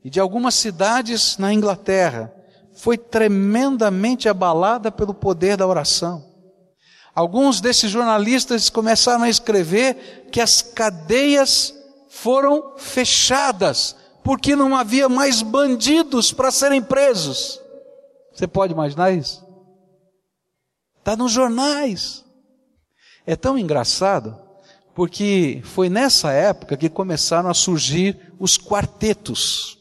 [0.05, 2.31] e de algumas cidades na Inglaterra
[2.75, 6.23] foi tremendamente abalada pelo poder da oração.
[7.15, 11.73] Alguns desses jornalistas começaram a escrever que as cadeias
[12.07, 17.60] foram fechadas, porque não havia mais bandidos para serem presos.
[18.41, 19.45] Você pode imaginar isso?
[20.97, 22.25] Está nos jornais.
[23.23, 24.35] É tão engraçado,
[24.95, 29.77] porque foi nessa época que começaram a surgir os quartetos.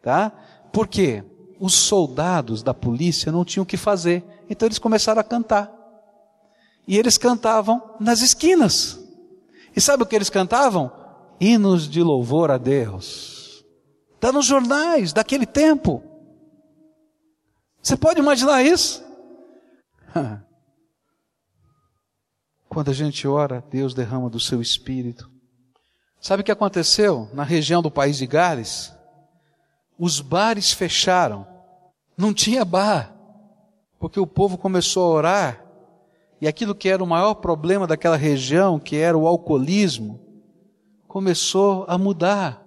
[0.00, 0.30] Tá?
[0.72, 1.24] Por quê?
[1.58, 5.72] Os soldados da polícia não tinham o que fazer, então eles começaram a cantar.
[6.86, 8.96] E eles cantavam nas esquinas.
[9.74, 10.92] E sabe o que eles cantavam?
[11.40, 13.64] Hinos de louvor a Deus.
[14.14, 16.09] Está nos jornais daquele tempo.
[17.82, 19.02] Você pode imaginar isso?
[22.68, 25.30] Quando a gente ora, Deus derrama do seu espírito.
[26.20, 28.92] Sabe o que aconteceu na região do país de Gales?
[29.98, 31.46] Os bares fecharam.
[32.16, 33.14] Não tinha bar.
[33.98, 35.66] Porque o povo começou a orar.
[36.40, 40.20] E aquilo que era o maior problema daquela região, que era o alcoolismo,
[41.08, 42.64] começou a mudar.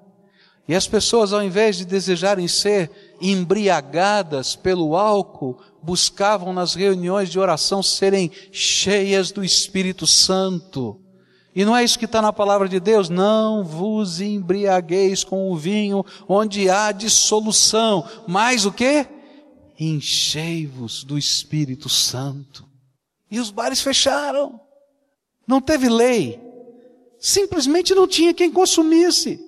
[0.67, 2.91] E as pessoas, ao invés de desejarem ser
[3.23, 10.99] embriagadas pelo álcool, buscavam nas reuniões de oração serem cheias do Espírito Santo.
[11.55, 13.09] E não é isso que está na palavra de Deus?
[13.09, 18.05] Não vos embriagueis com o vinho onde há dissolução.
[18.27, 19.07] Mas o que?
[19.79, 22.65] Enchei-vos do Espírito Santo.
[23.31, 24.59] E os bares fecharam.
[25.47, 26.41] Não teve lei.
[27.19, 29.39] Simplesmente não tinha quem consumisse.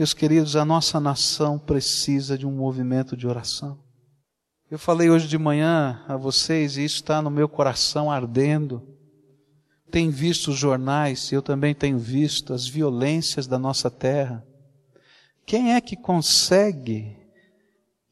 [0.00, 3.78] Meus queridos, a nossa nação precisa de um movimento de oração.
[4.70, 8.82] Eu falei hoje de manhã a vocês e isso está no meu coração ardendo.
[9.90, 14.42] Tem visto os jornais, eu também tenho visto as violências da nossa terra.
[15.44, 17.14] Quem é que consegue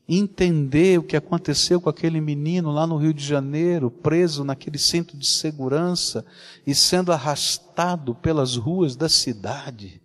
[0.06, 5.16] entender o que aconteceu com aquele menino lá no Rio de Janeiro, preso naquele centro
[5.16, 6.22] de segurança
[6.66, 10.02] e sendo arrastado pelas ruas da cidade?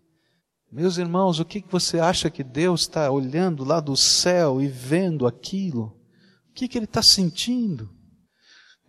[0.75, 5.27] Meus irmãos, o que você acha que Deus está olhando lá do céu e vendo
[5.27, 5.95] aquilo?
[6.49, 7.91] O que, Ele está sentindo?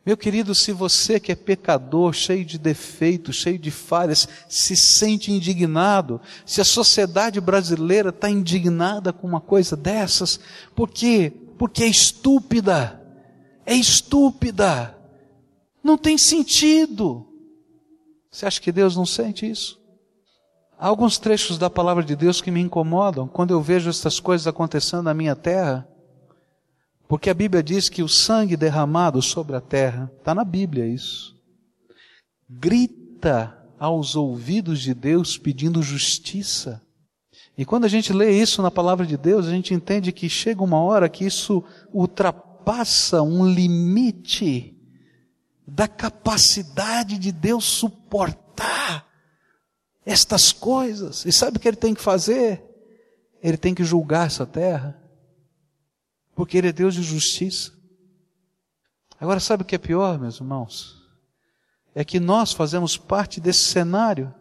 [0.05, 5.31] Meu querido, se você que é pecador, cheio de defeitos, cheio de falhas, se sente
[5.31, 10.41] indignado, se a sociedade brasileira está indignada com uma coisa dessas,
[10.75, 11.31] por quê?
[11.59, 12.99] Porque é estúpida,
[13.67, 14.97] é estúpida,
[15.83, 17.29] não tem sentido.
[18.31, 19.84] Você acha que Deus não sente isso?
[20.85, 24.47] Há alguns trechos da palavra de Deus que me incomodam quando eu vejo essas coisas
[24.47, 25.89] acontecendo na minha terra.
[27.09, 31.35] Porque a Bíblia diz que o sangue derramado sobre a terra, está na Bíblia isso,
[32.47, 36.83] grita aos ouvidos de Deus pedindo justiça.
[37.57, 40.63] E quando a gente lê isso na palavra de Deus, a gente entende que chega
[40.63, 41.65] uma hora que isso
[41.95, 44.77] ultrapassa um limite
[45.67, 49.14] da capacidade de Deus suportar
[50.05, 51.25] estas coisas.
[51.25, 52.63] E sabe o que ele tem que fazer?
[53.43, 55.01] Ele tem que julgar essa terra.
[56.35, 57.73] Porque ele é Deus de justiça.
[59.21, 61.03] Agora, sabe o que é pior, meus irmãos?
[61.95, 64.35] É que nós fazemos parte desse cenário.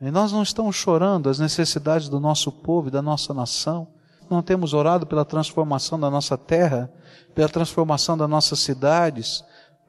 [0.00, 3.88] E nós não estamos chorando as necessidades do nosso povo e da nossa nação.
[4.30, 6.92] Não temos orado pela transformação da nossa terra,
[7.34, 9.42] pela transformação das nossas cidades,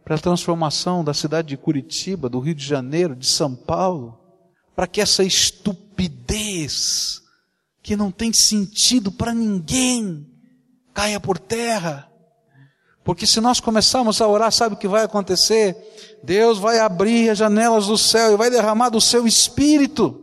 [0.05, 4.19] pela transformação da cidade de Curitiba, do Rio de Janeiro, de São Paulo
[4.79, 7.21] para que essa estupidez,
[7.83, 10.25] que não tem sentido para ninguém,
[10.93, 12.09] caia por terra.
[13.03, 15.75] Porque se nós começarmos a orar, sabe o que vai acontecer?
[16.23, 20.17] Deus vai abrir as janelas do céu e vai derramar do seu espírito.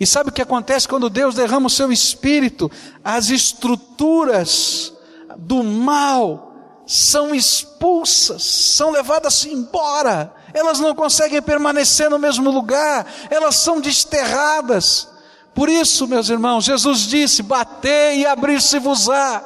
[0.00, 2.70] E sabe o que acontece quando Deus derrama o seu espírito?
[3.04, 4.94] As estruturas
[5.36, 6.47] do mal
[6.88, 15.06] são expulsas, são levadas embora elas não conseguem permanecer no mesmo lugar, elas são desterradas.
[15.54, 19.44] Por isso, meus irmãos, Jesus disse: Batei e abrir-se-vos-á,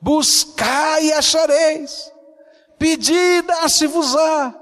[0.00, 2.12] buscai e achareis,
[2.78, 4.54] pedi e dar-se-vos-á.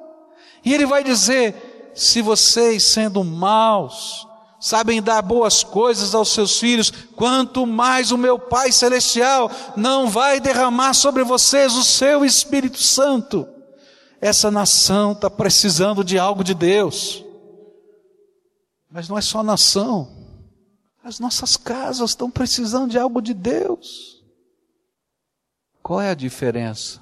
[0.64, 4.26] E ele vai dizer: se vocês, sendo maus,
[4.60, 10.38] sabem dar boas coisas aos seus filhos, quanto mais o meu Pai Celestial não vai
[10.38, 13.48] derramar sobre vocês o seu Espírito Santo.
[14.20, 17.24] Essa nação está precisando de algo de Deus.
[18.90, 20.20] Mas não é só a nação.
[21.02, 24.22] As nossas casas estão precisando de algo de Deus.
[25.82, 27.00] Qual é a diferença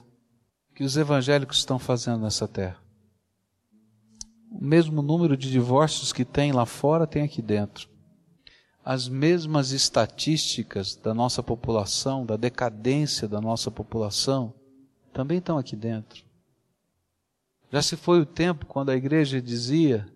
[0.75, 2.88] que os evangélicos estão fazendo nessa terra?
[4.51, 7.88] O mesmo número de divórcios que tem lá fora tem aqui dentro.
[8.84, 14.55] As mesmas estatísticas da nossa população, da decadência da nossa população,
[15.12, 16.24] também estão aqui dentro.
[17.70, 20.11] Já se foi o tempo quando a igreja dizia: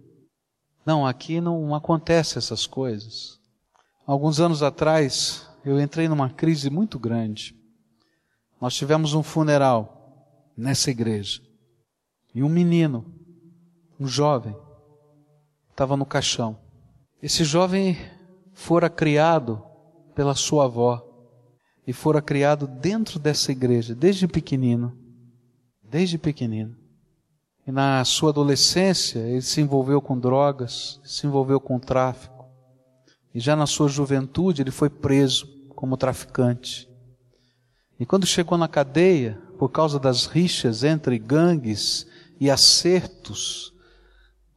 [0.86, 3.38] não, aqui não acontece essas coisas.
[4.06, 7.54] Alguns anos atrás, eu entrei numa crise muito grande.
[8.60, 11.40] Nós tivemos um funeral nessa igreja.
[12.34, 13.14] E um menino,
[14.02, 14.56] um jovem,
[15.70, 16.58] estava no caixão.
[17.22, 17.96] Esse jovem
[18.52, 19.62] fora criado
[20.12, 21.00] pela sua avó
[21.86, 24.98] e fora criado dentro dessa igreja desde pequenino.
[25.82, 26.76] Desde pequenino.
[27.64, 32.44] E na sua adolescência, ele se envolveu com drogas, se envolveu com tráfico.
[33.32, 35.46] E já na sua juventude, ele foi preso
[35.76, 36.88] como traficante.
[38.00, 42.04] E quando chegou na cadeia, por causa das rixas entre gangues
[42.40, 43.71] e acertos,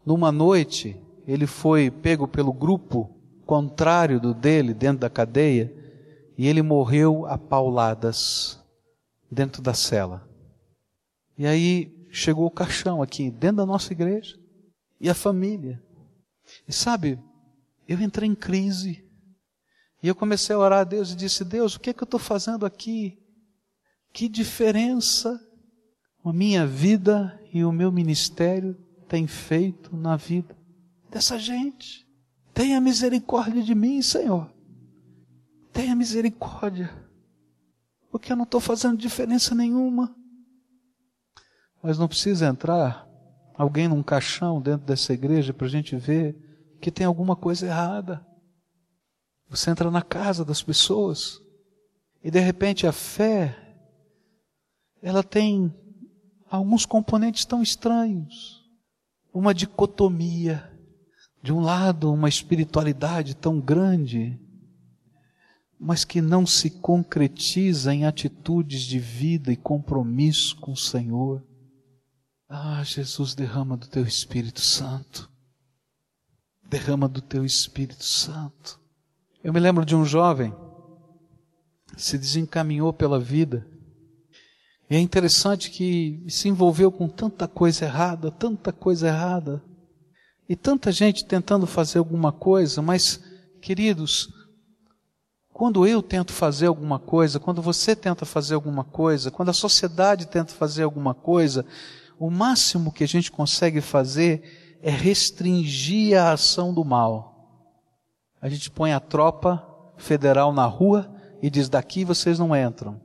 [0.05, 3.09] numa noite, ele foi pego pelo grupo
[3.45, 5.73] contrário do dele dentro da cadeia
[6.37, 8.59] e ele morreu a pauladas
[9.31, 10.27] dentro da cela.
[11.37, 14.37] E aí chegou o caixão aqui dentro da nossa igreja
[14.99, 15.81] e a família.
[16.67, 17.19] E sabe,
[17.87, 19.03] eu entrei em crise.
[20.03, 22.05] E eu comecei a orar a Deus e disse: Deus, o que é que eu
[22.05, 23.17] estou fazendo aqui?
[24.13, 25.39] Que diferença
[26.23, 30.55] a minha vida e o meu ministério tem feito na vida
[31.09, 32.05] dessa gente?
[32.53, 34.49] Tenha misericórdia de mim, Senhor.
[35.73, 36.89] Tenha misericórdia.
[38.09, 40.15] Porque eu não estou fazendo diferença nenhuma.
[41.83, 43.05] Mas não precisa entrar
[43.53, 46.35] alguém num caixão dentro dessa igreja para a gente ver
[46.81, 48.25] que tem alguma coisa errada.
[49.49, 51.41] Você entra na casa das pessoas
[52.23, 53.55] e de repente a fé
[55.01, 55.73] ela tem
[56.49, 58.54] alguns componentes tão estranhos.
[59.35, 60.71] Uma dicotomia.
[61.43, 64.39] De um lado, uma espiritualidade tão grande,
[65.79, 71.45] mas que não se concretiza em atitudes de vida e compromisso com o Senhor.
[72.49, 75.29] Ah, Jesus, derrama do teu Espírito Santo.
[76.67, 78.79] Derrama do teu Espírito Santo.
[79.43, 80.51] Eu me lembro de um jovem
[81.97, 83.67] se desencaminhou pela vida
[84.89, 89.63] E é interessante que se envolveu com tanta coisa errada, tanta coisa errada,
[90.47, 93.19] e tanta gente tentando fazer alguma coisa, mas,
[93.61, 94.29] queridos,
[95.51, 100.27] quando eu tento fazer alguma coisa, quando você tenta fazer alguma coisa, quando a sociedade
[100.27, 101.65] tenta fazer alguma coisa,
[102.19, 107.33] o máximo que a gente consegue fazer é restringir a ação do mal.
[108.39, 109.65] A gente põe a tropa
[109.97, 111.11] federal na rua
[111.41, 113.01] e diz: daqui vocês não entram.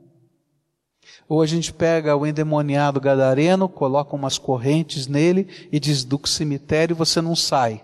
[1.27, 6.95] Ou a gente pega o endemoniado gadareno, coloca umas correntes nele e diz: do cemitério
[6.95, 7.83] você não sai.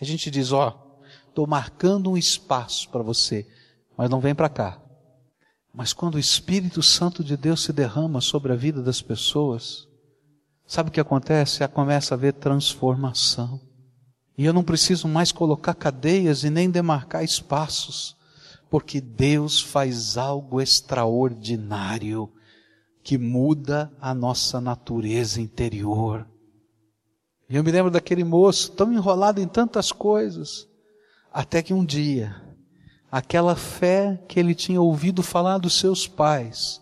[0.00, 3.46] A gente diz: ó, oh, estou marcando um espaço para você,
[3.96, 4.80] mas não vem para cá.
[5.72, 9.86] Mas quando o Espírito Santo de Deus se derrama sobre a vida das pessoas,
[10.66, 11.66] sabe o que acontece?
[11.68, 13.60] Começa a haver transformação.
[14.36, 18.16] E eu não preciso mais colocar cadeias e nem demarcar espaços,
[18.70, 22.32] porque Deus faz algo extraordinário
[23.02, 26.26] que muda a nossa natureza interior.
[27.48, 30.68] E eu me lembro daquele moço tão enrolado em tantas coisas,
[31.32, 32.40] até que um dia,
[33.10, 36.80] aquela fé que ele tinha ouvido falar dos seus pais,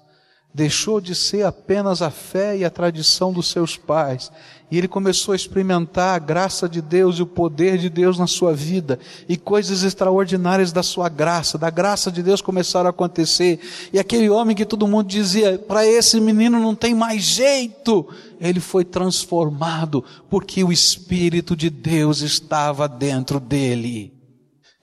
[0.53, 4.31] deixou de ser apenas a fé e a tradição dos seus pais
[4.71, 8.27] e ele começou a experimentar a graça de Deus e o poder de Deus na
[8.27, 8.99] sua vida.
[9.27, 13.61] E coisas extraordinárias da sua graça, da graça de Deus começaram a acontecer.
[13.93, 18.07] E aquele homem que todo mundo dizia, para esse menino não tem mais jeito.
[18.39, 24.13] Ele foi transformado porque o Espírito de Deus estava dentro dele.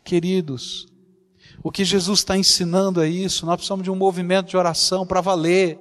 [0.03, 0.87] Queridos,
[1.61, 3.45] o que Jesus está ensinando é isso.
[3.45, 5.79] Nós precisamos de um movimento de oração para valer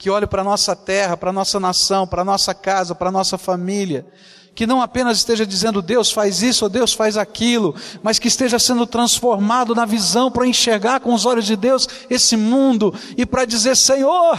[0.00, 3.10] que olhe para a nossa terra, para a nossa nação, para a nossa casa, para
[3.10, 4.06] a nossa família,
[4.54, 8.58] que não apenas esteja dizendo Deus faz isso ou Deus faz aquilo, mas que esteja
[8.58, 13.44] sendo transformado na visão para enxergar com os olhos de Deus esse mundo e para
[13.44, 14.38] dizer: Senhor,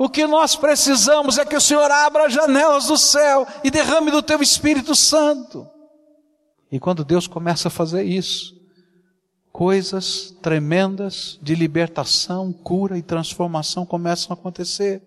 [0.00, 4.10] o que nós precisamos é que o Senhor abra as janelas do céu e derrame
[4.10, 5.64] do teu Espírito Santo.
[6.72, 8.57] E quando Deus começa a fazer isso,
[9.58, 15.02] coisas tremendas de libertação, cura e transformação começam a acontecer.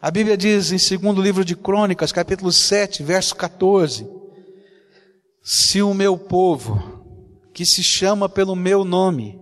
[0.00, 4.08] A Bíblia diz em segundo livro de Crônicas, capítulo 7, verso 14:
[5.42, 7.02] Se o meu povo,
[7.52, 9.40] que se chama pelo meu nome,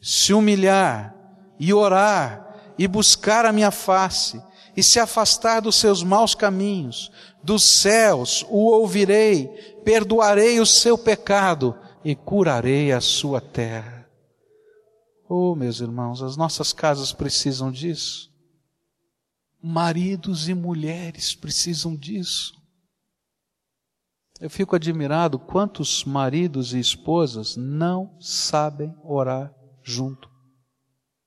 [0.00, 1.14] se humilhar
[1.60, 4.42] e orar e buscar a minha face
[4.74, 9.48] e se afastar dos seus maus caminhos, dos céus o ouvirei,
[9.84, 14.08] perdoarei o seu pecado e curarei a sua terra.
[15.28, 18.30] Oh, meus irmãos, as nossas casas precisam disso.
[19.62, 22.54] Maridos e mulheres precisam disso.
[24.38, 30.28] Eu fico admirado quantos maridos e esposas não sabem orar junto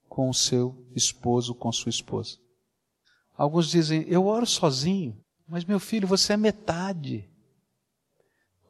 [0.07, 2.37] com o seu esposo, com sua esposa.
[3.35, 7.27] Alguns dizem, eu oro sozinho, mas meu filho, você é metade.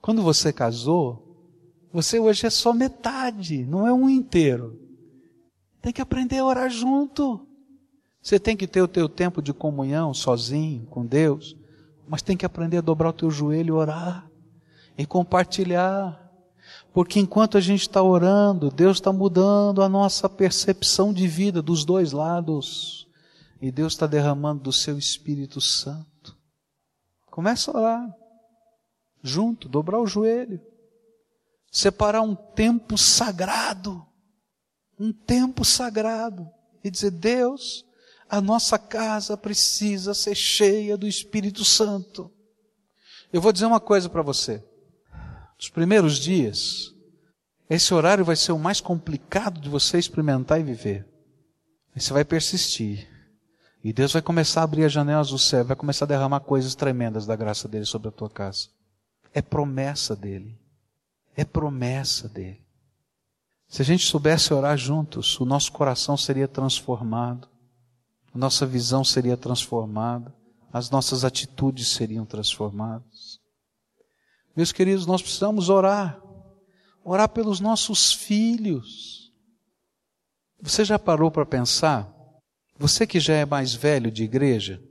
[0.01, 1.26] Quando você casou,
[1.91, 4.79] você hoje é só metade, não é um inteiro.
[5.81, 7.47] Tem que aprender a orar junto.
[8.21, 11.55] Você tem que ter o teu tempo de comunhão sozinho com Deus,
[12.07, 14.29] mas tem que aprender a dobrar o teu joelho e orar
[14.97, 16.23] e compartilhar.
[16.91, 21.85] Porque enquanto a gente está orando, Deus está mudando a nossa percepção de vida dos
[21.85, 23.07] dois lados.
[23.61, 26.37] E Deus está derramando do seu Espírito Santo.
[27.31, 28.15] Começa a orar.
[29.23, 30.61] Junto, dobrar o joelho
[31.77, 34.03] separar um tempo sagrado,
[34.99, 36.49] um tempo sagrado,
[36.83, 37.85] e dizer: Deus,
[38.27, 42.31] a nossa casa precisa ser cheia do Espírito Santo.
[43.31, 44.63] Eu vou dizer uma coisa para você.
[45.55, 46.95] Nos primeiros dias,
[47.69, 51.07] esse horário vai ser o mais complicado de você experimentar e viver.
[51.93, 53.07] Mas você vai persistir.
[53.83, 56.73] E Deus vai começar a abrir as janelas do céu, vai começar a derramar coisas
[56.73, 58.69] tremendas da graça dele sobre a tua casa.
[59.31, 60.57] É promessa dele
[61.37, 62.65] é promessa dele.
[63.69, 67.47] Se a gente soubesse orar juntos, o nosso coração seria transformado,
[68.33, 70.33] a nossa visão seria transformada,
[70.73, 73.39] as nossas atitudes seriam transformadas.
[74.55, 76.19] Meus queridos, nós precisamos orar,
[77.03, 79.31] orar pelos nossos filhos.
[80.61, 82.11] Você já parou para pensar?
[82.79, 84.81] Você que já é mais velho de igreja,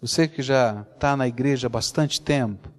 [0.00, 2.73] você que já está na igreja há bastante tempo,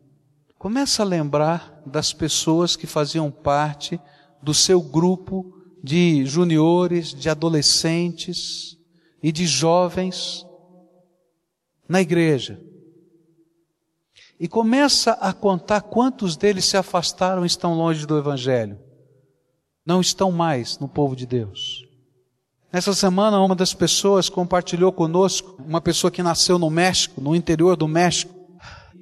[0.66, 4.02] Começa a lembrar das pessoas que faziam parte
[4.42, 5.54] do seu grupo
[5.84, 8.76] de juniores, de adolescentes
[9.22, 10.44] e de jovens
[11.88, 12.60] na igreja.
[14.40, 18.80] E começa a contar quantos deles se afastaram e estão longe do Evangelho.
[19.86, 21.88] Não estão mais no povo de Deus.
[22.74, 27.78] Nessa semana, uma das pessoas compartilhou conosco, uma pessoa que nasceu no México, no interior
[27.78, 28.34] do México.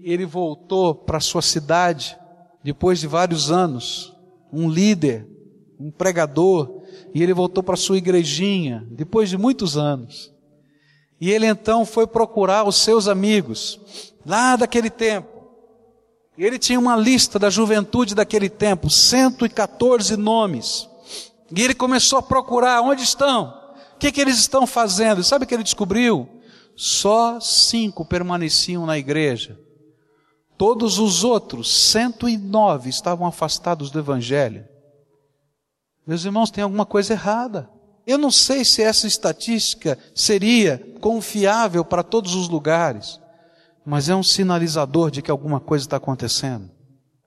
[0.03, 2.17] Ele voltou para sua cidade
[2.61, 4.13] depois de vários anos,
[4.51, 5.25] um líder,
[5.79, 6.83] um pregador,
[7.13, 10.33] e ele voltou para sua igrejinha depois de muitos anos.
[11.21, 15.29] E ele então foi procurar os seus amigos, lá daquele tempo.
[16.37, 20.85] E ele tinha uma lista da juventude daquele tempo, 114 nomes.
[21.55, 23.53] E ele começou a procurar onde estão,
[23.95, 25.21] o que, que eles estão fazendo.
[25.21, 26.27] E sabe o que ele descobriu?
[26.75, 29.57] Só cinco permaneciam na igreja.
[30.65, 34.65] Todos os outros, 109, estavam afastados do Evangelho.
[36.07, 37.69] Meus irmãos, tem alguma coisa errada.
[38.07, 43.19] Eu não sei se essa estatística seria confiável para todos os lugares,
[43.85, 46.71] mas é um sinalizador de que alguma coisa está acontecendo.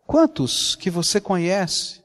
[0.07, 2.01] Quantos que você conhece,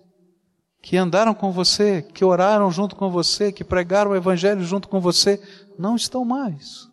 [0.82, 5.00] que andaram com você, que oraram junto com você, que pregaram o Evangelho junto com
[5.00, 5.42] você,
[5.80, 6.90] não estão mais?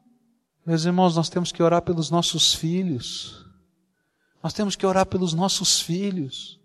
[0.65, 3.38] Meus irmãos, nós temos que orar pelos nossos filhos.
[4.43, 6.59] Nós temos que orar pelos nossos filhos.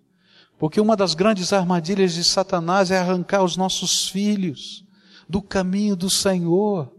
[0.57, 4.85] Porque uma das grandes armadilhas de Satanás é arrancar os nossos filhos
[5.27, 6.91] do caminho do Senhor.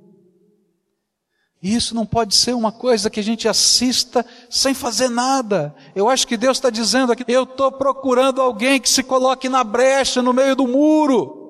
[1.62, 5.74] E isso não pode ser uma coisa que a gente assista sem fazer nada.
[5.94, 9.64] Eu acho que Deus está dizendo aqui: eu estou procurando alguém que se coloque na
[9.64, 11.40] brecha, no meio do muro.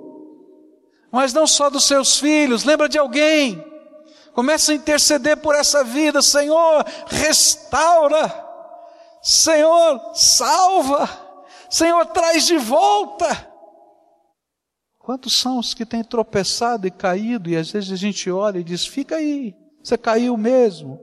[1.11, 3.65] Mas não só dos seus filhos, lembra de alguém.
[4.33, 8.44] Começa a interceder por essa vida, Senhor, restaura.
[9.25, 11.09] Senhor, salva.
[11.71, 13.51] Senhor, traz de volta.
[14.99, 18.65] Quantos são os que têm tropeçado e caído, e às vezes a gente olha e
[18.65, 21.01] diz: fica aí, você caiu mesmo.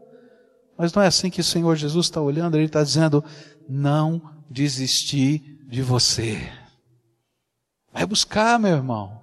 [0.78, 3.24] Mas não é assim que o Senhor Jesus está olhando, Ele está dizendo:
[3.68, 6.52] não desisti de você.
[7.92, 9.20] Vai buscar, meu irmão.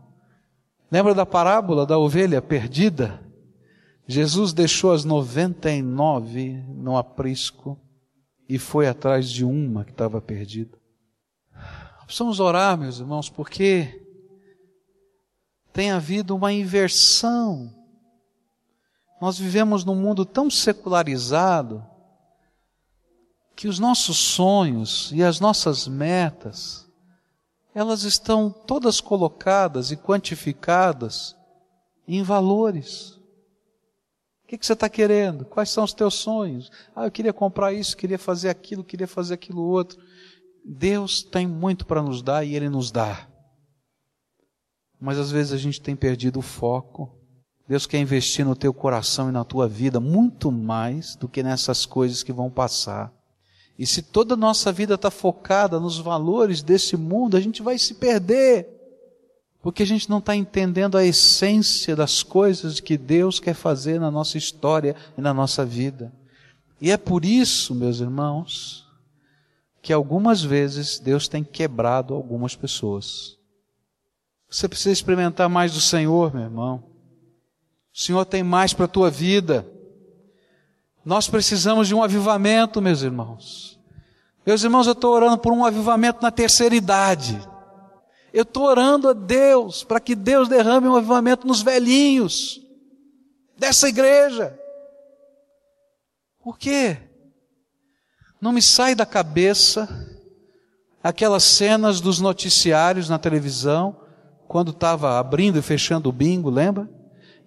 [0.90, 3.22] Lembra da parábola da ovelha perdida?
[4.08, 7.78] Jesus deixou as 99 no aprisco
[8.48, 10.78] e foi atrás de uma que estava perdida.
[12.04, 14.02] Precisamos orar, meus irmãos, porque
[15.72, 17.70] tem havido uma inversão.
[19.20, 21.84] Nós vivemos num mundo tão secularizado
[23.54, 26.88] que os nossos sonhos e as nossas metas,
[27.74, 31.36] elas estão todas colocadas e quantificadas
[32.06, 33.17] em valores.
[34.48, 35.44] O que, que você está querendo?
[35.44, 36.70] Quais são os teus sonhos?
[36.96, 40.00] Ah, eu queria comprar isso, queria fazer aquilo, queria fazer aquilo outro.
[40.64, 43.28] Deus tem muito para nos dar e Ele nos dá
[45.00, 47.14] mas às vezes a gente tem perdido o foco.
[47.68, 51.84] Deus quer investir no teu coração e na tua vida muito mais do que nessas
[51.86, 53.12] coisas que vão passar.
[53.78, 57.78] E se toda a nossa vida está focada nos valores desse mundo, a gente vai
[57.78, 58.66] se perder.
[59.60, 64.10] Porque a gente não está entendendo a essência das coisas que Deus quer fazer na
[64.10, 66.12] nossa história e na nossa vida.
[66.80, 68.86] E é por isso, meus irmãos,
[69.82, 73.36] que algumas vezes Deus tem quebrado algumas pessoas.
[74.48, 76.84] Você precisa experimentar mais do Senhor, meu irmão.
[77.92, 79.66] O Senhor tem mais para a tua vida.
[81.04, 83.78] Nós precisamos de um avivamento, meus irmãos.
[84.46, 87.38] Meus irmãos, eu estou orando por um avivamento na terceira idade.
[88.32, 92.60] Eu estou orando a Deus para que Deus derrame um avivamento nos velhinhos
[93.56, 94.58] dessa igreja.
[96.38, 96.98] Por quê?
[98.40, 99.88] Não me sai da cabeça
[101.02, 103.96] aquelas cenas dos noticiários na televisão
[104.46, 106.88] quando estava abrindo e fechando o bingo, lembra?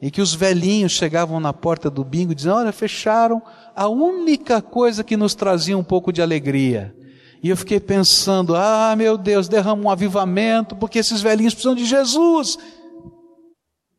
[0.01, 3.41] E que os velhinhos chegavam na porta do bingo e diziam: Olha, fecharam
[3.75, 6.95] a única coisa que nos trazia um pouco de alegria.
[7.43, 11.85] E eu fiquei pensando: Ah, meu Deus, derrama um avivamento, porque esses velhinhos precisam de
[11.85, 12.57] Jesus.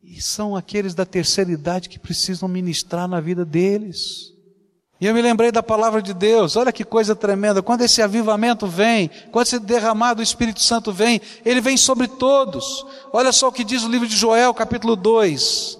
[0.01, 4.31] E são aqueles da terceira idade que precisam ministrar na vida deles.
[5.01, 7.61] E eu me lembrei da palavra de Deus, olha que coisa tremenda.
[7.61, 12.85] Quando esse avivamento vem, quando esse derramado do Espírito Santo vem, ele vem sobre todos.
[13.11, 15.77] Olha só o que diz o livro de Joel, capítulo 2.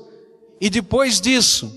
[0.60, 1.72] E depois disso,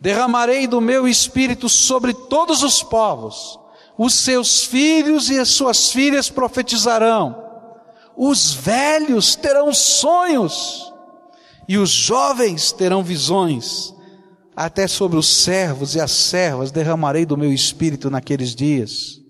[0.00, 3.58] derramarei do meu espírito sobre todos os povos.
[3.98, 7.44] Os seus filhos e as suas filhas profetizarão.
[8.16, 10.92] Os velhos terão sonhos.
[11.68, 13.94] E os jovens terão visões
[14.54, 19.20] até sobre os servos e as servas derramarei do meu espírito naqueles dias.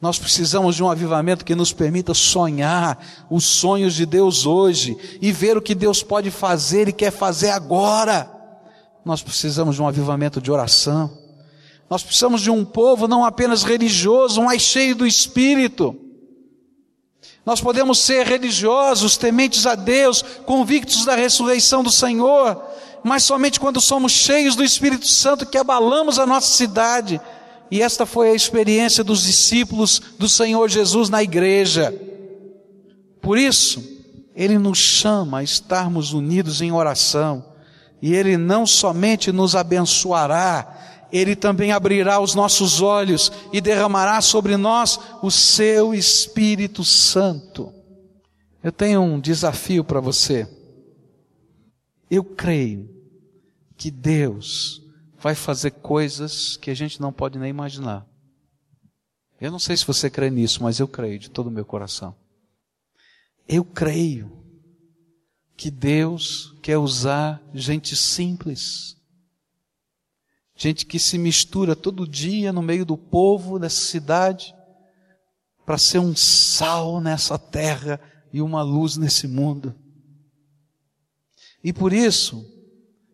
[0.00, 5.32] Nós precisamos de um avivamento que nos permita sonhar os sonhos de Deus hoje e
[5.32, 8.30] ver o que Deus pode fazer e quer fazer agora.
[9.04, 11.23] Nós precisamos de um avivamento de oração.
[11.88, 15.96] Nós precisamos de um povo não apenas religioso, mas cheio do Espírito.
[17.44, 22.60] Nós podemos ser religiosos, tementes a Deus, convictos da ressurreição do Senhor,
[23.02, 27.20] mas somente quando somos cheios do Espírito Santo que abalamos a nossa cidade.
[27.70, 31.94] E esta foi a experiência dos discípulos do Senhor Jesus na igreja.
[33.20, 33.82] Por isso,
[34.34, 37.44] Ele nos chama a estarmos unidos em oração,
[38.00, 44.56] e Ele não somente nos abençoará, Ele também abrirá os nossos olhos e derramará sobre
[44.56, 47.72] nós o Seu Espírito Santo.
[48.62, 50.48] Eu tenho um desafio para você.
[52.10, 52.88] Eu creio
[53.76, 54.82] que Deus
[55.18, 58.06] vai fazer coisas que a gente não pode nem imaginar.
[59.40, 62.14] Eu não sei se você crê nisso, mas eu creio de todo o meu coração.
[63.46, 64.32] Eu creio
[65.56, 68.96] que Deus quer usar gente simples,
[70.64, 74.54] gente que se mistura todo dia no meio do povo dessa cidade,
[75.66, 78.00] para ser um sal nessa terra
[78.32, 79.74] e uma luz nesse mundo.
[81.62, 82.50] E por isso,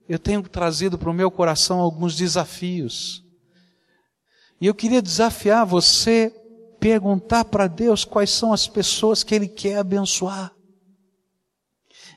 [0.09, 3.25] eu tenho trazido para o meu coração alguns desafios.
[4.61, 6.33] E eu queria desafiar você
[6.79, 10.55] perguntar para Deus quais são as pessoas que Ele quer abençoar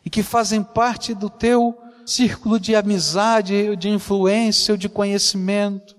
[0.05, 5.95] e que fazem parte do teu círculo de amizade, de influência, de conhecimento.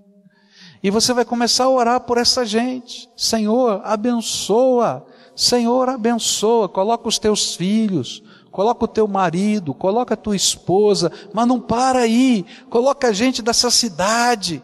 [0.83, 3.09] E você vai começar a orar por essa gente.
[3.17, 5.07] Senhor, abençoa.
[5.35, 6.69] Senhor, abençoa.
[6.69, 12.01] Coloca os teus filhos, coloca o teu marido, coloca a tua esposa, mas não para
[12.01, 12.45] aí.
[12.69, 14.63] Coloca a gente dessa cidade.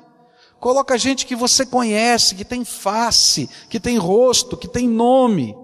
[0.60, 5.56] Coloca gente que você conhece, que tem face, que tem rosto, que tem nome.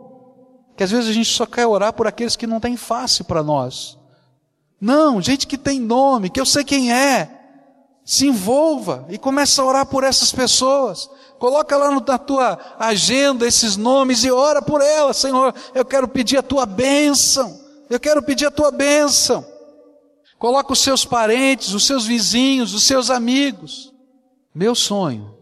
[0.75, 3.43] Que às vezes a gente só quer orar por aqueles que não têm face para
[3.43, 3.99] nós.
[4.81, 7.33] Não, gente que tem nome, que eu sei quem é.
[8.05, 11.11] Se envolva e comece a orar por essas pessoas.
[11.39, 15.17] Coloca lá na tua agenda esses nomes e ora por elas.
[15.17, 17.61] Senhor, eu quero pedir a tua bênção.
[17.91, 19.45] Eu quero pedir a tua bênção.
[20.39, 23.93] Coloca os seus parentes, os seus vizinhos, os seus amigos.
[24.55, 25.35] Meu sonho,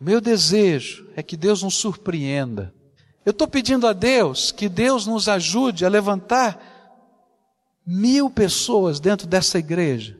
[0.00, 2.74] meu desejo é que Deus nos surpreenda.
[3.24, 6.75] Eu estou pedindo a Deus que Deus nos ajude a levantar
[7.86, 10.18] mil pessoas dentro dessa igreja,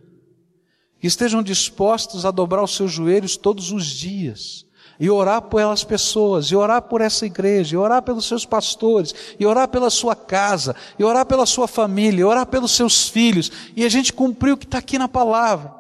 [1.01, 4.65] que estejam dispostos a dobrar os seus joelhos todos os dias,
[4.99, 9.15] e orar por elas pessoas, e orar por essa igreja, e orar pelos seus pastores,
[9.39, 13.51] e orar pela sua casa, e orar pela sua família, e orar pelos seus filhos,
[13.75, 15.75] e a gente cumprir o que está aqui na palavra.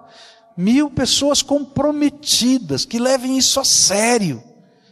[0.57, 4.43] Mil pessoas comprometidas, que levem isso a sério,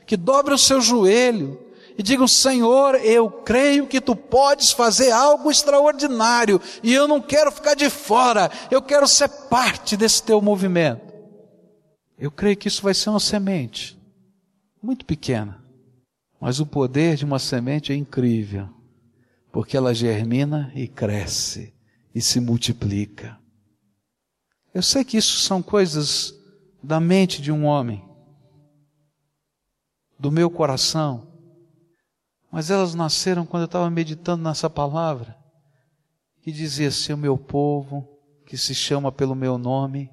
[0.07, 1.64] que dobrem o seu joelho
[1.97, 7.53] e digam: Senhor, eu creio que tu podes fazer algo extraordinário e eu não quero
[7.53, 11.15] ficar de fora, eu quero ser parte desse teu movimento.
[12.19, 13.99] Eu creio que isso vai ser uma semente,
[14.83, 15.63] muito pequena,
[16.41, 18.69] mas o poder de uma semente é incrível,
[19.53, 21.75] porque ela germina e cresce
[22.15, 23.39] e se multiplica.
[24.73, 26.35] Eu sei que isso são coisas
[26.83, 28.05] da mente de um homem,
[30.19, 31.34] do meu coração,
[32.55, 35.37] mas elas nasceram quando eu estava meditando nessa palavra,
[36.41, 38.09] que dizia: Se o meu povo,
[38.47, 40.09] que se chama pelo meu nome,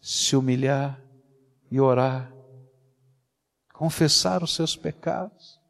[0.00, 1.00] se humilhar
[1.70, 2.34] e orar,
[3.72, 5.60] confessar os seus pecados,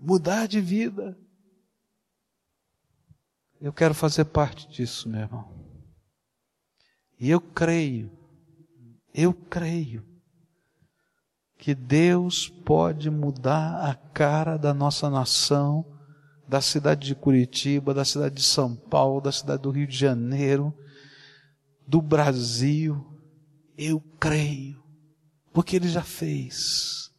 [0.00, 1.14] mudar de vida.
[3.60, 5.54] Eu quero fazer parte disso, meu irmão.
[7.20, 8.10] E eu creio,
[9.12, 10.02] eu creio,
[11.66, 15.84] que Deus pode mudar a cara da nossa nação,
[16.46, 20.72] da cidade de Curitiba, da cidade de São Paulo, da cidade do Rio de Janeiro,
[21.84, 23.04] do Brasil.
[23.76, 24.80] Eu creio,
[25.52, 27.10] porque Ele já fez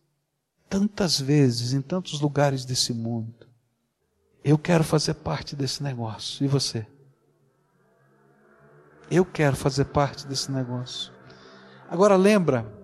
[0.70, 3.50] tantas vezes em tantos lugares desse mundo.
[4.46, 6.46] Eu quero fazer parte desse negócio.
[6.46, 6.88] E você?
[9.12, 11.12] Eu quero fazer parte desse negócio.
[11.90, 12.77] Agora lembra,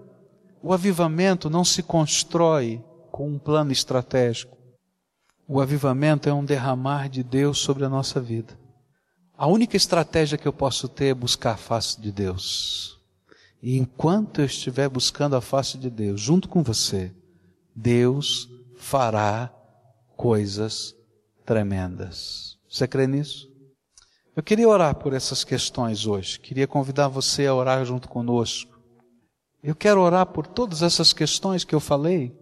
[0.63, 4.57] o avivamento não se constrói com um plano estratégico.
[5.45, 8.57] O avivamento é um derramar de Deus sobre a nossa vida.
[9.37, 12.97] A única estratégia que eu posso ter é buscar a face de Deus.
[13.61, 17.11] E enquanto eu estiver buscando a face de Deus, junto com você,
[17.75, 18.47] Deus
[18.77, 19.53] fará
[20.15, 20.95] coisas
[21.45, 22.57] tremendas.
[22.69, 23.51] Você crê nisso?
[24.33, 26.39] Eu queria orar por essas questões hoje.
[26.39, 28.72] Queria convidar você a orar junto conosco.
[29.63, 32.37] Eu quero orar por todas essas questões que eu falei,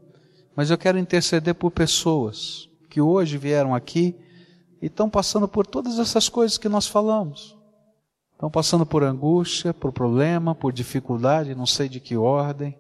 [0.56, 4.16] mas eu quero interceder por pessoas que hoje vieram aqui
[4.82, 7.56] e estão passando por todas essas coisas que nós falamos.
[8.34, 12.76] Estão passando por angústia, por problema, por dificuldade, não sei de que ordem.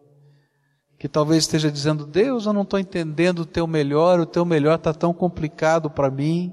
[0.97, 4.75] que talvez esteja dizendo: Deus, eu não estou entendendo o teu melhor, o teu melhor
[4.75, 6.51] está tão complicado para mim.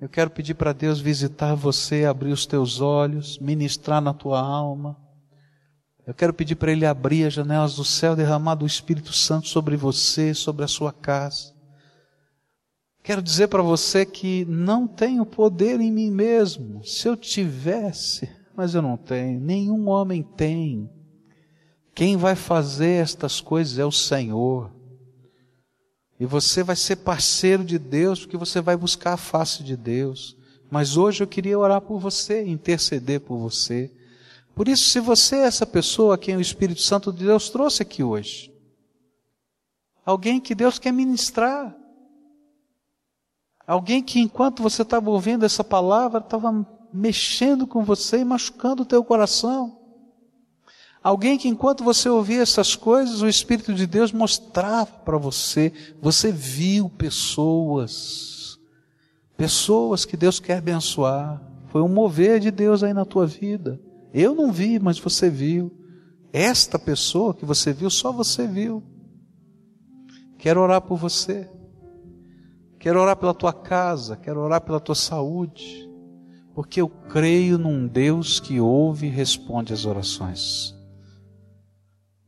[0.00, 4.96] Eu quero pedir para Deus visitar você, abrir os teus olhos, ministrar na tua alma.
[6.04, 9.76] Eu quero pedir para Ele abrir as janelas do céu, derramar do Espírito Santo sobre
[9.76, 11.52] você, sobre a sua casa.
[13.04, 16.84] Quero dizer para você que não tenho poder em mim mesmo.
[16.84, 20.90] Se eu tivesse, mas eu não tenho, nenhum homem tem.
[21.94, 24.70] Quem vai fazer estas coisas é o Senhor.
[26.18, 30.36] E você vai ser parceiro de Deus, porque você vai buscar a face de Deus.
[30.70, 33.90] Mas hoje eu queria orar por você, interceder por você.
[34.54, 37.82] Por isso, se você é essa pessoa a quem o Espírito Santo de Deus trouxe
[37.82, 38.52] aqui hoje,
[40.04, 41.74] alguém que Deus quer ministrar,
[43.66, 48.86] alguém que enquanto você estava ouvindo essa palavra, estava mexendo com você e machucando o
[48.86, 49.78] teu coração.
[51.02, 56.30] Alguém que enquanto você ouvia essas coisas, o Espírito de Deus mostrava para você, você
[56.30, 58.58] viu pessoas,
[59.36, 61.42] pessoas que Deus quer abençoar.
[61.68, 63.80] Foi um mover de Deus aí na tua vida.
[64.12, 65.72] Eu não vi, mas você viu.
[66.32, 68.82] Esta pessoa que você viu, só você viu.
[70.38, 71.48] Quero orar por você.
[72.82, 75.88] Quero orar pela tua casa, quero orar pela tua saúde,
[76.52, 80.74] porque eu creio num Deus que ouve e responde as orações.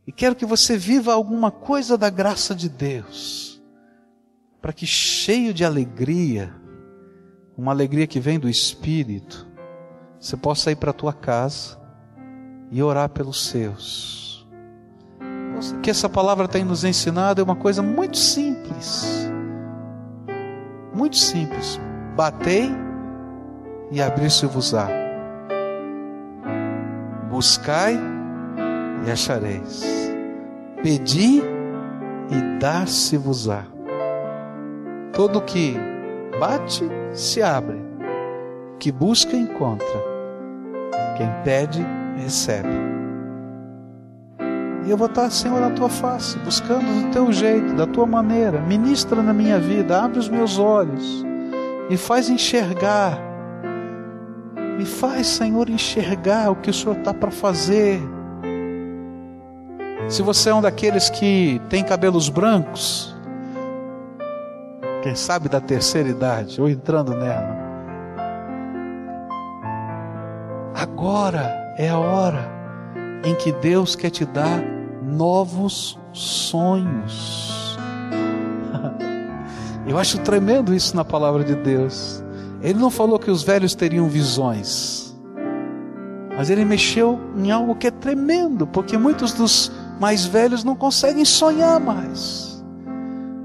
[0.07, 3.61] E quero que você viva alguma coisa da graça de Deus,
[4.63, 6.55] para que cheio de alegria,
[7.59, 9.49] uma alegria que vem do Espírito,
[10.25, 11.77] você possa ir para a tua casa
[12.71, 14.49] e orar pelos seus.
[15.77, 19.29] O que essa palavra tem nos ensinado é uma coisa muito simples.
[20.95, 21.79] Muito simples.
[22.17, 22.71] Batei
[23.91, 24.89] e abri-se-vos-á.
[27.29, 28.01] Buscai
[29.07, 29.85] e achareis.
[30.83, 31.43] Pedi
[32.31, 33.63] e dar-se-vos-á.
[35.13, 35.77] Todo que
[36.41, 37.79] bate, se abre.
[38.79, 40.14] Que busca, encontra.
[41.17, 41.85] Quem pede,
[42.17, 42.69] recebe.
[44.87, 48.61] E eu vou estar, Senhor, na tua face, buscando do teu jeito, da tua maneira.
[48.61, 51.25] Ministra na minha vida, abre os meus olhos,
[51.89, 53.19] me faz enxergar.
[54.77, 58.03] Me faz, Senhor, enxergar o que o Senhor está para fazer
[60.09, 63.15] se você é um daqueles que tem cabelos brancos,
[65.03, 67.57] quem sabe da terceira idade, ou entrando nela,
[70.85, 72.49] agora é a hora
[73.25, 74.63] em que Deus quer te dar
[75.03, 77.79] novos sonhos.
[79.87, 82.23] Eu acho tremendo isso na palavra de Deus.
[82.61, 85.15] Ele não falou que os velhos teriam visões,
[86.35, 89.71] mas ele mexeu em algo que é tremendo, porque muitos dos
[90.01, 92.65] mais velhos não conseguem sonhar mais.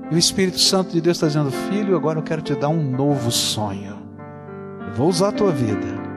[0.09, 2.81] E o Espírito Santo de Deus está dizendo: Filho, agora eu quero te dar um
[2.81, 3.97] novo sonho.
[4.87, 6.08] Eu vou usar a tua vida.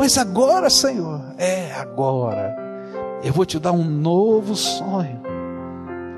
[0.00, 2.56] Mas agora, Senhor, é agora.
[3.22, 5.20] Eu vou te dar um novo sonho.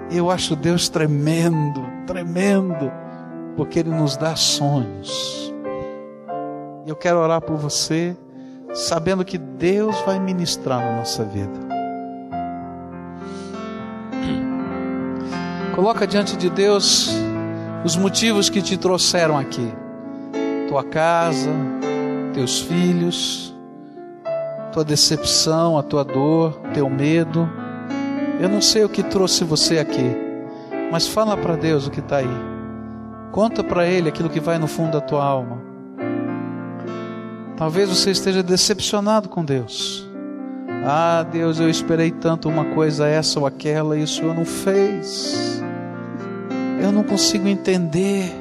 [0.09, 2.93] Eu acho Deus tremendo, tremendo,
[3.57, 5.53] porque Ele nos dá sonhos.
[6.87, 8.17] Eu quero orar por você,
[8.73, 11.59] sabendo que Deus vai ministrar na nossa vida.
[15.75, 17.11] Coloca diante de Deus
[17.85, 19.75] os motivos que te trouxeram aqui.
[20.69, 21.51] Tua casa,
[22.33, 23.52] teus filhos,
[24.73, 27.49] tua decepção, a tua dor, teu medo.
[28.41, 30.17] Eu não sei o que trouxe você aqui,
[30.91, 32.53] mas fala para Deus o que está aí.
[33.31, 35.61] Conta para Ele aquilo que vai no fundo da tua alma.
[37.57, 40.09] Talvez você esteja decepcionado com Deus.
[40.85, 45.63] Ah, Deus, eu esperei tanto uma coisa, essa ou aquela, e o Senhor não fez
[46.83, 48.33] eu não consigo entender.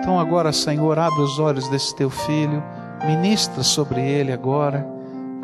[0.00, 2.62] Então agora, Senhor, abre os olhos desse teu filho,
[3.06, 4.86] ministra sobre ele agora,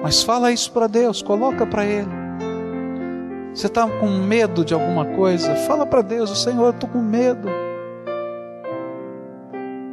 [0.03, 2.11] mas fala isso para Deus, coloca para ele.
[3.53, 5.57] Você está com medo de alguma coisa?
[5.57, 7.49] Fala para Deus, Senhor, eu estou com medo.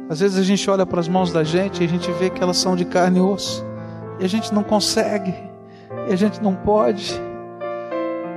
[0.08, 2.40] Às vezes a gente olha para as mãos da gente e a gente vê que
[2.40, 3.66] elas são de carne e osso,
[4.20, 5.34] e a gente não consegue,
[6.08, 7.20] e a gente não pode.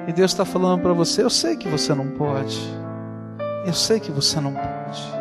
[0.08, 2.60] E Deus está falando para você: eu sei que você não pode.
[3.66, 5.19] Eu sei que você não pode.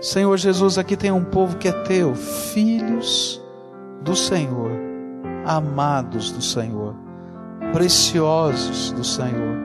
[0.00, 3.42] Senhor Jesus, aqui tem um povo que é teu, filhos
[4.02, 4.70] do Senhor,
[5.44, 6.94] amados do Senhor,
[7.72, 9.56] preciosos do Senhor,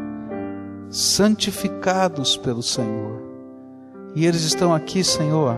[0.89, 3.21] santificados pelo Senhor.
[4.15, 5.57] E eles estão aqui, Senhor,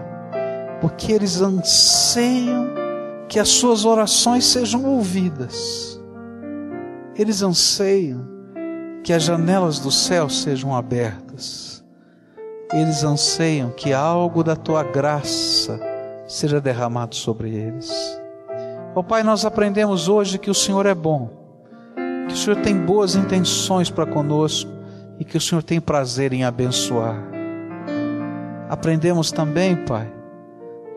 [0.82, 2.68] porque eles anseiam
[3.30, 6.02] que as suas orações sejam ouvidas.
[7.16, 8.28] Eles anseiam
[9.04, 11.73] que as janelas do céu sejam abertas.
[12.72, 15.80] Eles anseiam que algo da tua graça
[16.28, 17.92] seja derramado sobre eles.
[18.96, 21.30] Ó oh, Pai, nós aprendemos hoje que o Senhor é bom,
[22.28, 24.72] que o Senhor tem boas intenções para conosco
[25.20, 27.22] e que o Senhor tem prazer em abençoar.
[28.70, 30.12] Aprendemos também, Pai,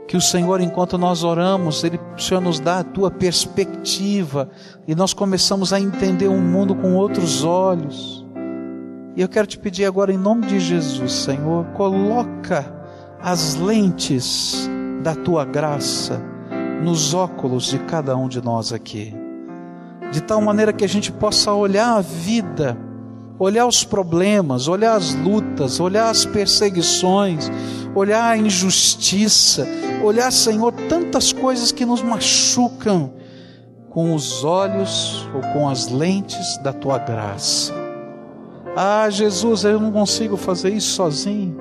[0.07, 4.49] que o Senhor, enquanto nós oramos, Ele, o Senhor nos dá a tua perspectiva
[4.87, 8.16] e nós começamos a entender o mundo com outros olhos.
[9.17, 12.71] E eu quero te pedir agora, em nome de Jesus, Senhor, coloca
[13.21, 14.69] as lentes
[15.03, 16.23] da tua graça
[16.83, 19.15] nos óculos de cada um de nós aqui,
[20.13, 22.77] de tal maneira que a gente possa olhar a vida
[23.39, 27.51] olhar os problemas, olhar as lutas, olhar as perseguições,
[27.95, 29.67] olhar a injustiça,
[30.03, 33.13] olhar, Senhor, tantas coisas que nos machucam
[33.91, 37.86] com os olhos ou com as lentes da tua graça.
[38.79, 41.57] Ah, Jesus, eu não consigo fazer isso sozinho.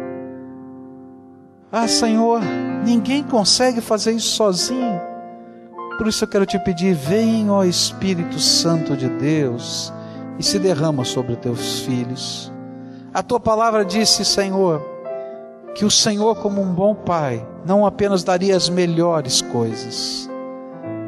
[1.72, 2.42] Ah, Senhor,
[2.84, 5.00] ninguém consegue fazer isso sozinho.
[5.98, 9.94] Por isso eu quero te pedir, vem, ó Espírito Santo de Deus
[10.38, 12.52] e se derrama sobre teus filhos.
[13.14, 14.82] A tua palavra disse, Senhor,
[15.74, 20.30] que o Senhor, como um bom pai, não apenas daria as melhores coisas,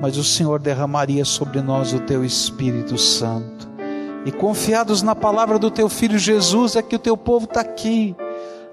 [0.02, 3.67] mas o Senhor derramaria sobre nós o teu Espírito Santo.
[4.28, 8.16] E confiados na palavra do teu filho Jesus, é que o teu povo está aqui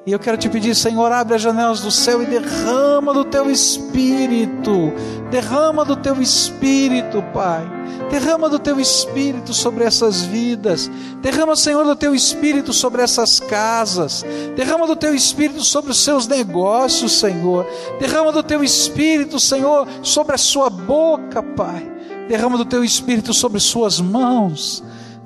[0.06, 3.50] e eu quero te pedir, Senhor, abre as janelas do céu e derrama do teu
[3.50, 4.92] espírito.
[5.30, 7.66] Derrama do teu espírito, Pai.
[8.10, 10.90] Derrama do teu espírito sobre essas vidas.
[11.22, 14.22] Derrama, Senhor, do teu espírito sobre essas casas.
[14.54, 17.66] Derrama do teu espírito sobre os seus negócios, Senhor.
[17.98, 21.90] Derrama do teu espírito, Senhor, sobre a sua boca, Pai.
[22.28, 24.84] Derrama do teu espírito sobre suas mãos.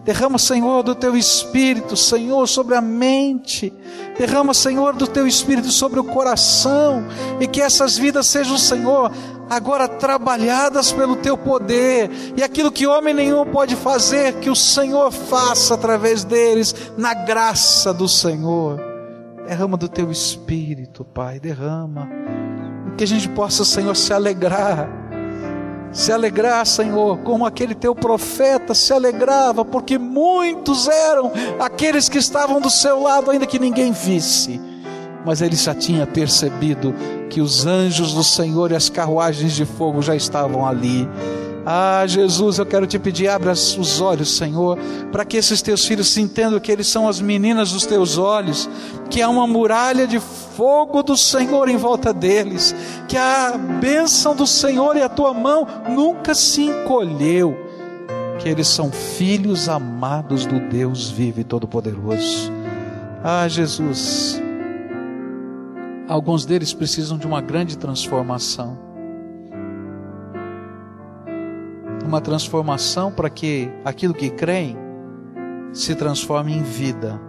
[0.09, 3.71] Derrama, Senhor, do teu espírito, Senhor, sobre a mente.
[4.17, 7.05] Derrama, Senhor, do teu espírito sobre o coração.
[7.39, 9.13] E que essas vidas sejam, Senhor,
[9.51, 12.11] agora trabalhadas pelo teu poder.
[12.39, 17.93] E aquilo que homem nenhum pode fazer, que o Senhor faça através deles, na graça
[17.93, 18.81] do Senhor.
[19.47, 22.09] Derrama do teu espírito, Pai, derrama.
[22.97, 24.89] Que a gente possa, Senhor, se alegrar
[25.93, 32.61] se alegrar, Senhor, como aquele teu profeta se alegrava, porque muitos eram aqueles que estavam
[32.61, 34.61] do seu lado, ainda que ninguém visse.
[35.25, 36.95] Mas ele já tinha percebido
[37.29, 41.09] que os anjos do Senhor e as carruagens de fogo já estavam ali
[41.71, 44.79] ah, Jesus, eu quero te pedir, abra os olhos, Senhor,
[45.13, 48.67] para que esses teus filhos se entendam que eles são as meninas dos teus olhos,
[49.11, 52.75] que há uma muralha de fogo do Senhor em volta deles,
[53.07, 57.55] que a bênção do Senhor e a tua mão nunca se encolheu,
[58.39, 62.51] que eles são filhos amados do Deus vivo e todo-poderoso.
[63.23, 64.41] Ah, Jesus,
[66.09, 68.88] alguns deles precisam de uma grande transformação
[72.09, 74.77] uma transformação para que aquilo que creem
[75.73, 77.21] se transforme em vida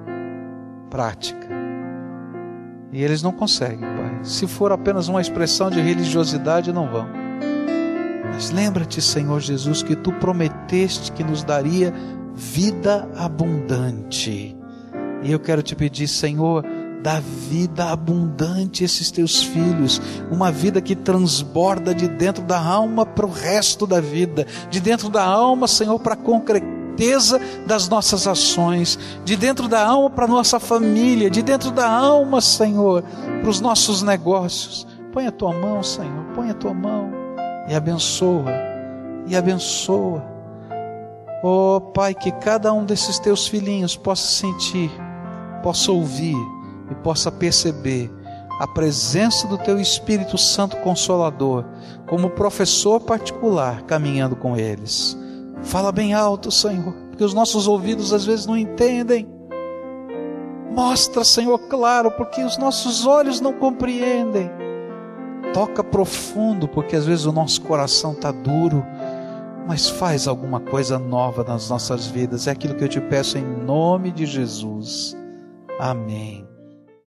[0.90, 1.48] prática.
[2.92, 4.20] E eles não conseguem, Pai.
[4.24, 7.08] Se for apenas uma expressão de religiosidade, não vão.
[8.34, 11.94] Mas lembra-te, Senhor Jesus, que tu prometeste que nos daria
[12.34, 14.56] vida abundante.
[15.22, 16.66] E eu quero te pedir, Senhor,
[17.02, 23.06] dá vida abundante a esses teus filhos, uma vida que transborda de dentro da alma
[23.06, 28.28] para o resto da vida, de dentro da alma, Senhor, para a concreteza das nossas
[28.28, 33.04] ações, de dentro da alma para a nossa família, de dentro da alma, Senhor,
[33.42, 34.86] para os nossos negócios.
[35.14, 37.10] Põe a tua mão, Senhor, põe a tua mão
[37.68, 38.52] e abençoa,
[39.26, 40.24] e abençoa.
[41.42, 44.92] Oh Pai, que cada um desses teus filhinhos possa sentir,
[45.64, 46.36] possa ouvir
[46.90, 48.12] e possa perceber
[48.60, 51.64] a presença do Teu Espírito Santo Consolador,
[52.08, 55.18] como professor particular, caminhando com eles.
[55.64, 59.28] Fala bem alto, Senhor, porque os nossos ouvidos às vezes não entendem.
[60.72, 64.52] Mostra, Senhor, claro, porque os nossos olhos não compreendem.
[65.54, 68.86] Toca profundo, porque às vezes o nosso coração está duro,
[69.68, 72.48] mas faz alguma coisa nova nas nossas vidas.
[72.48, 75.16] É aquilo que eu te peço em nome de Jesus.
[75.80, 76.49] Amém.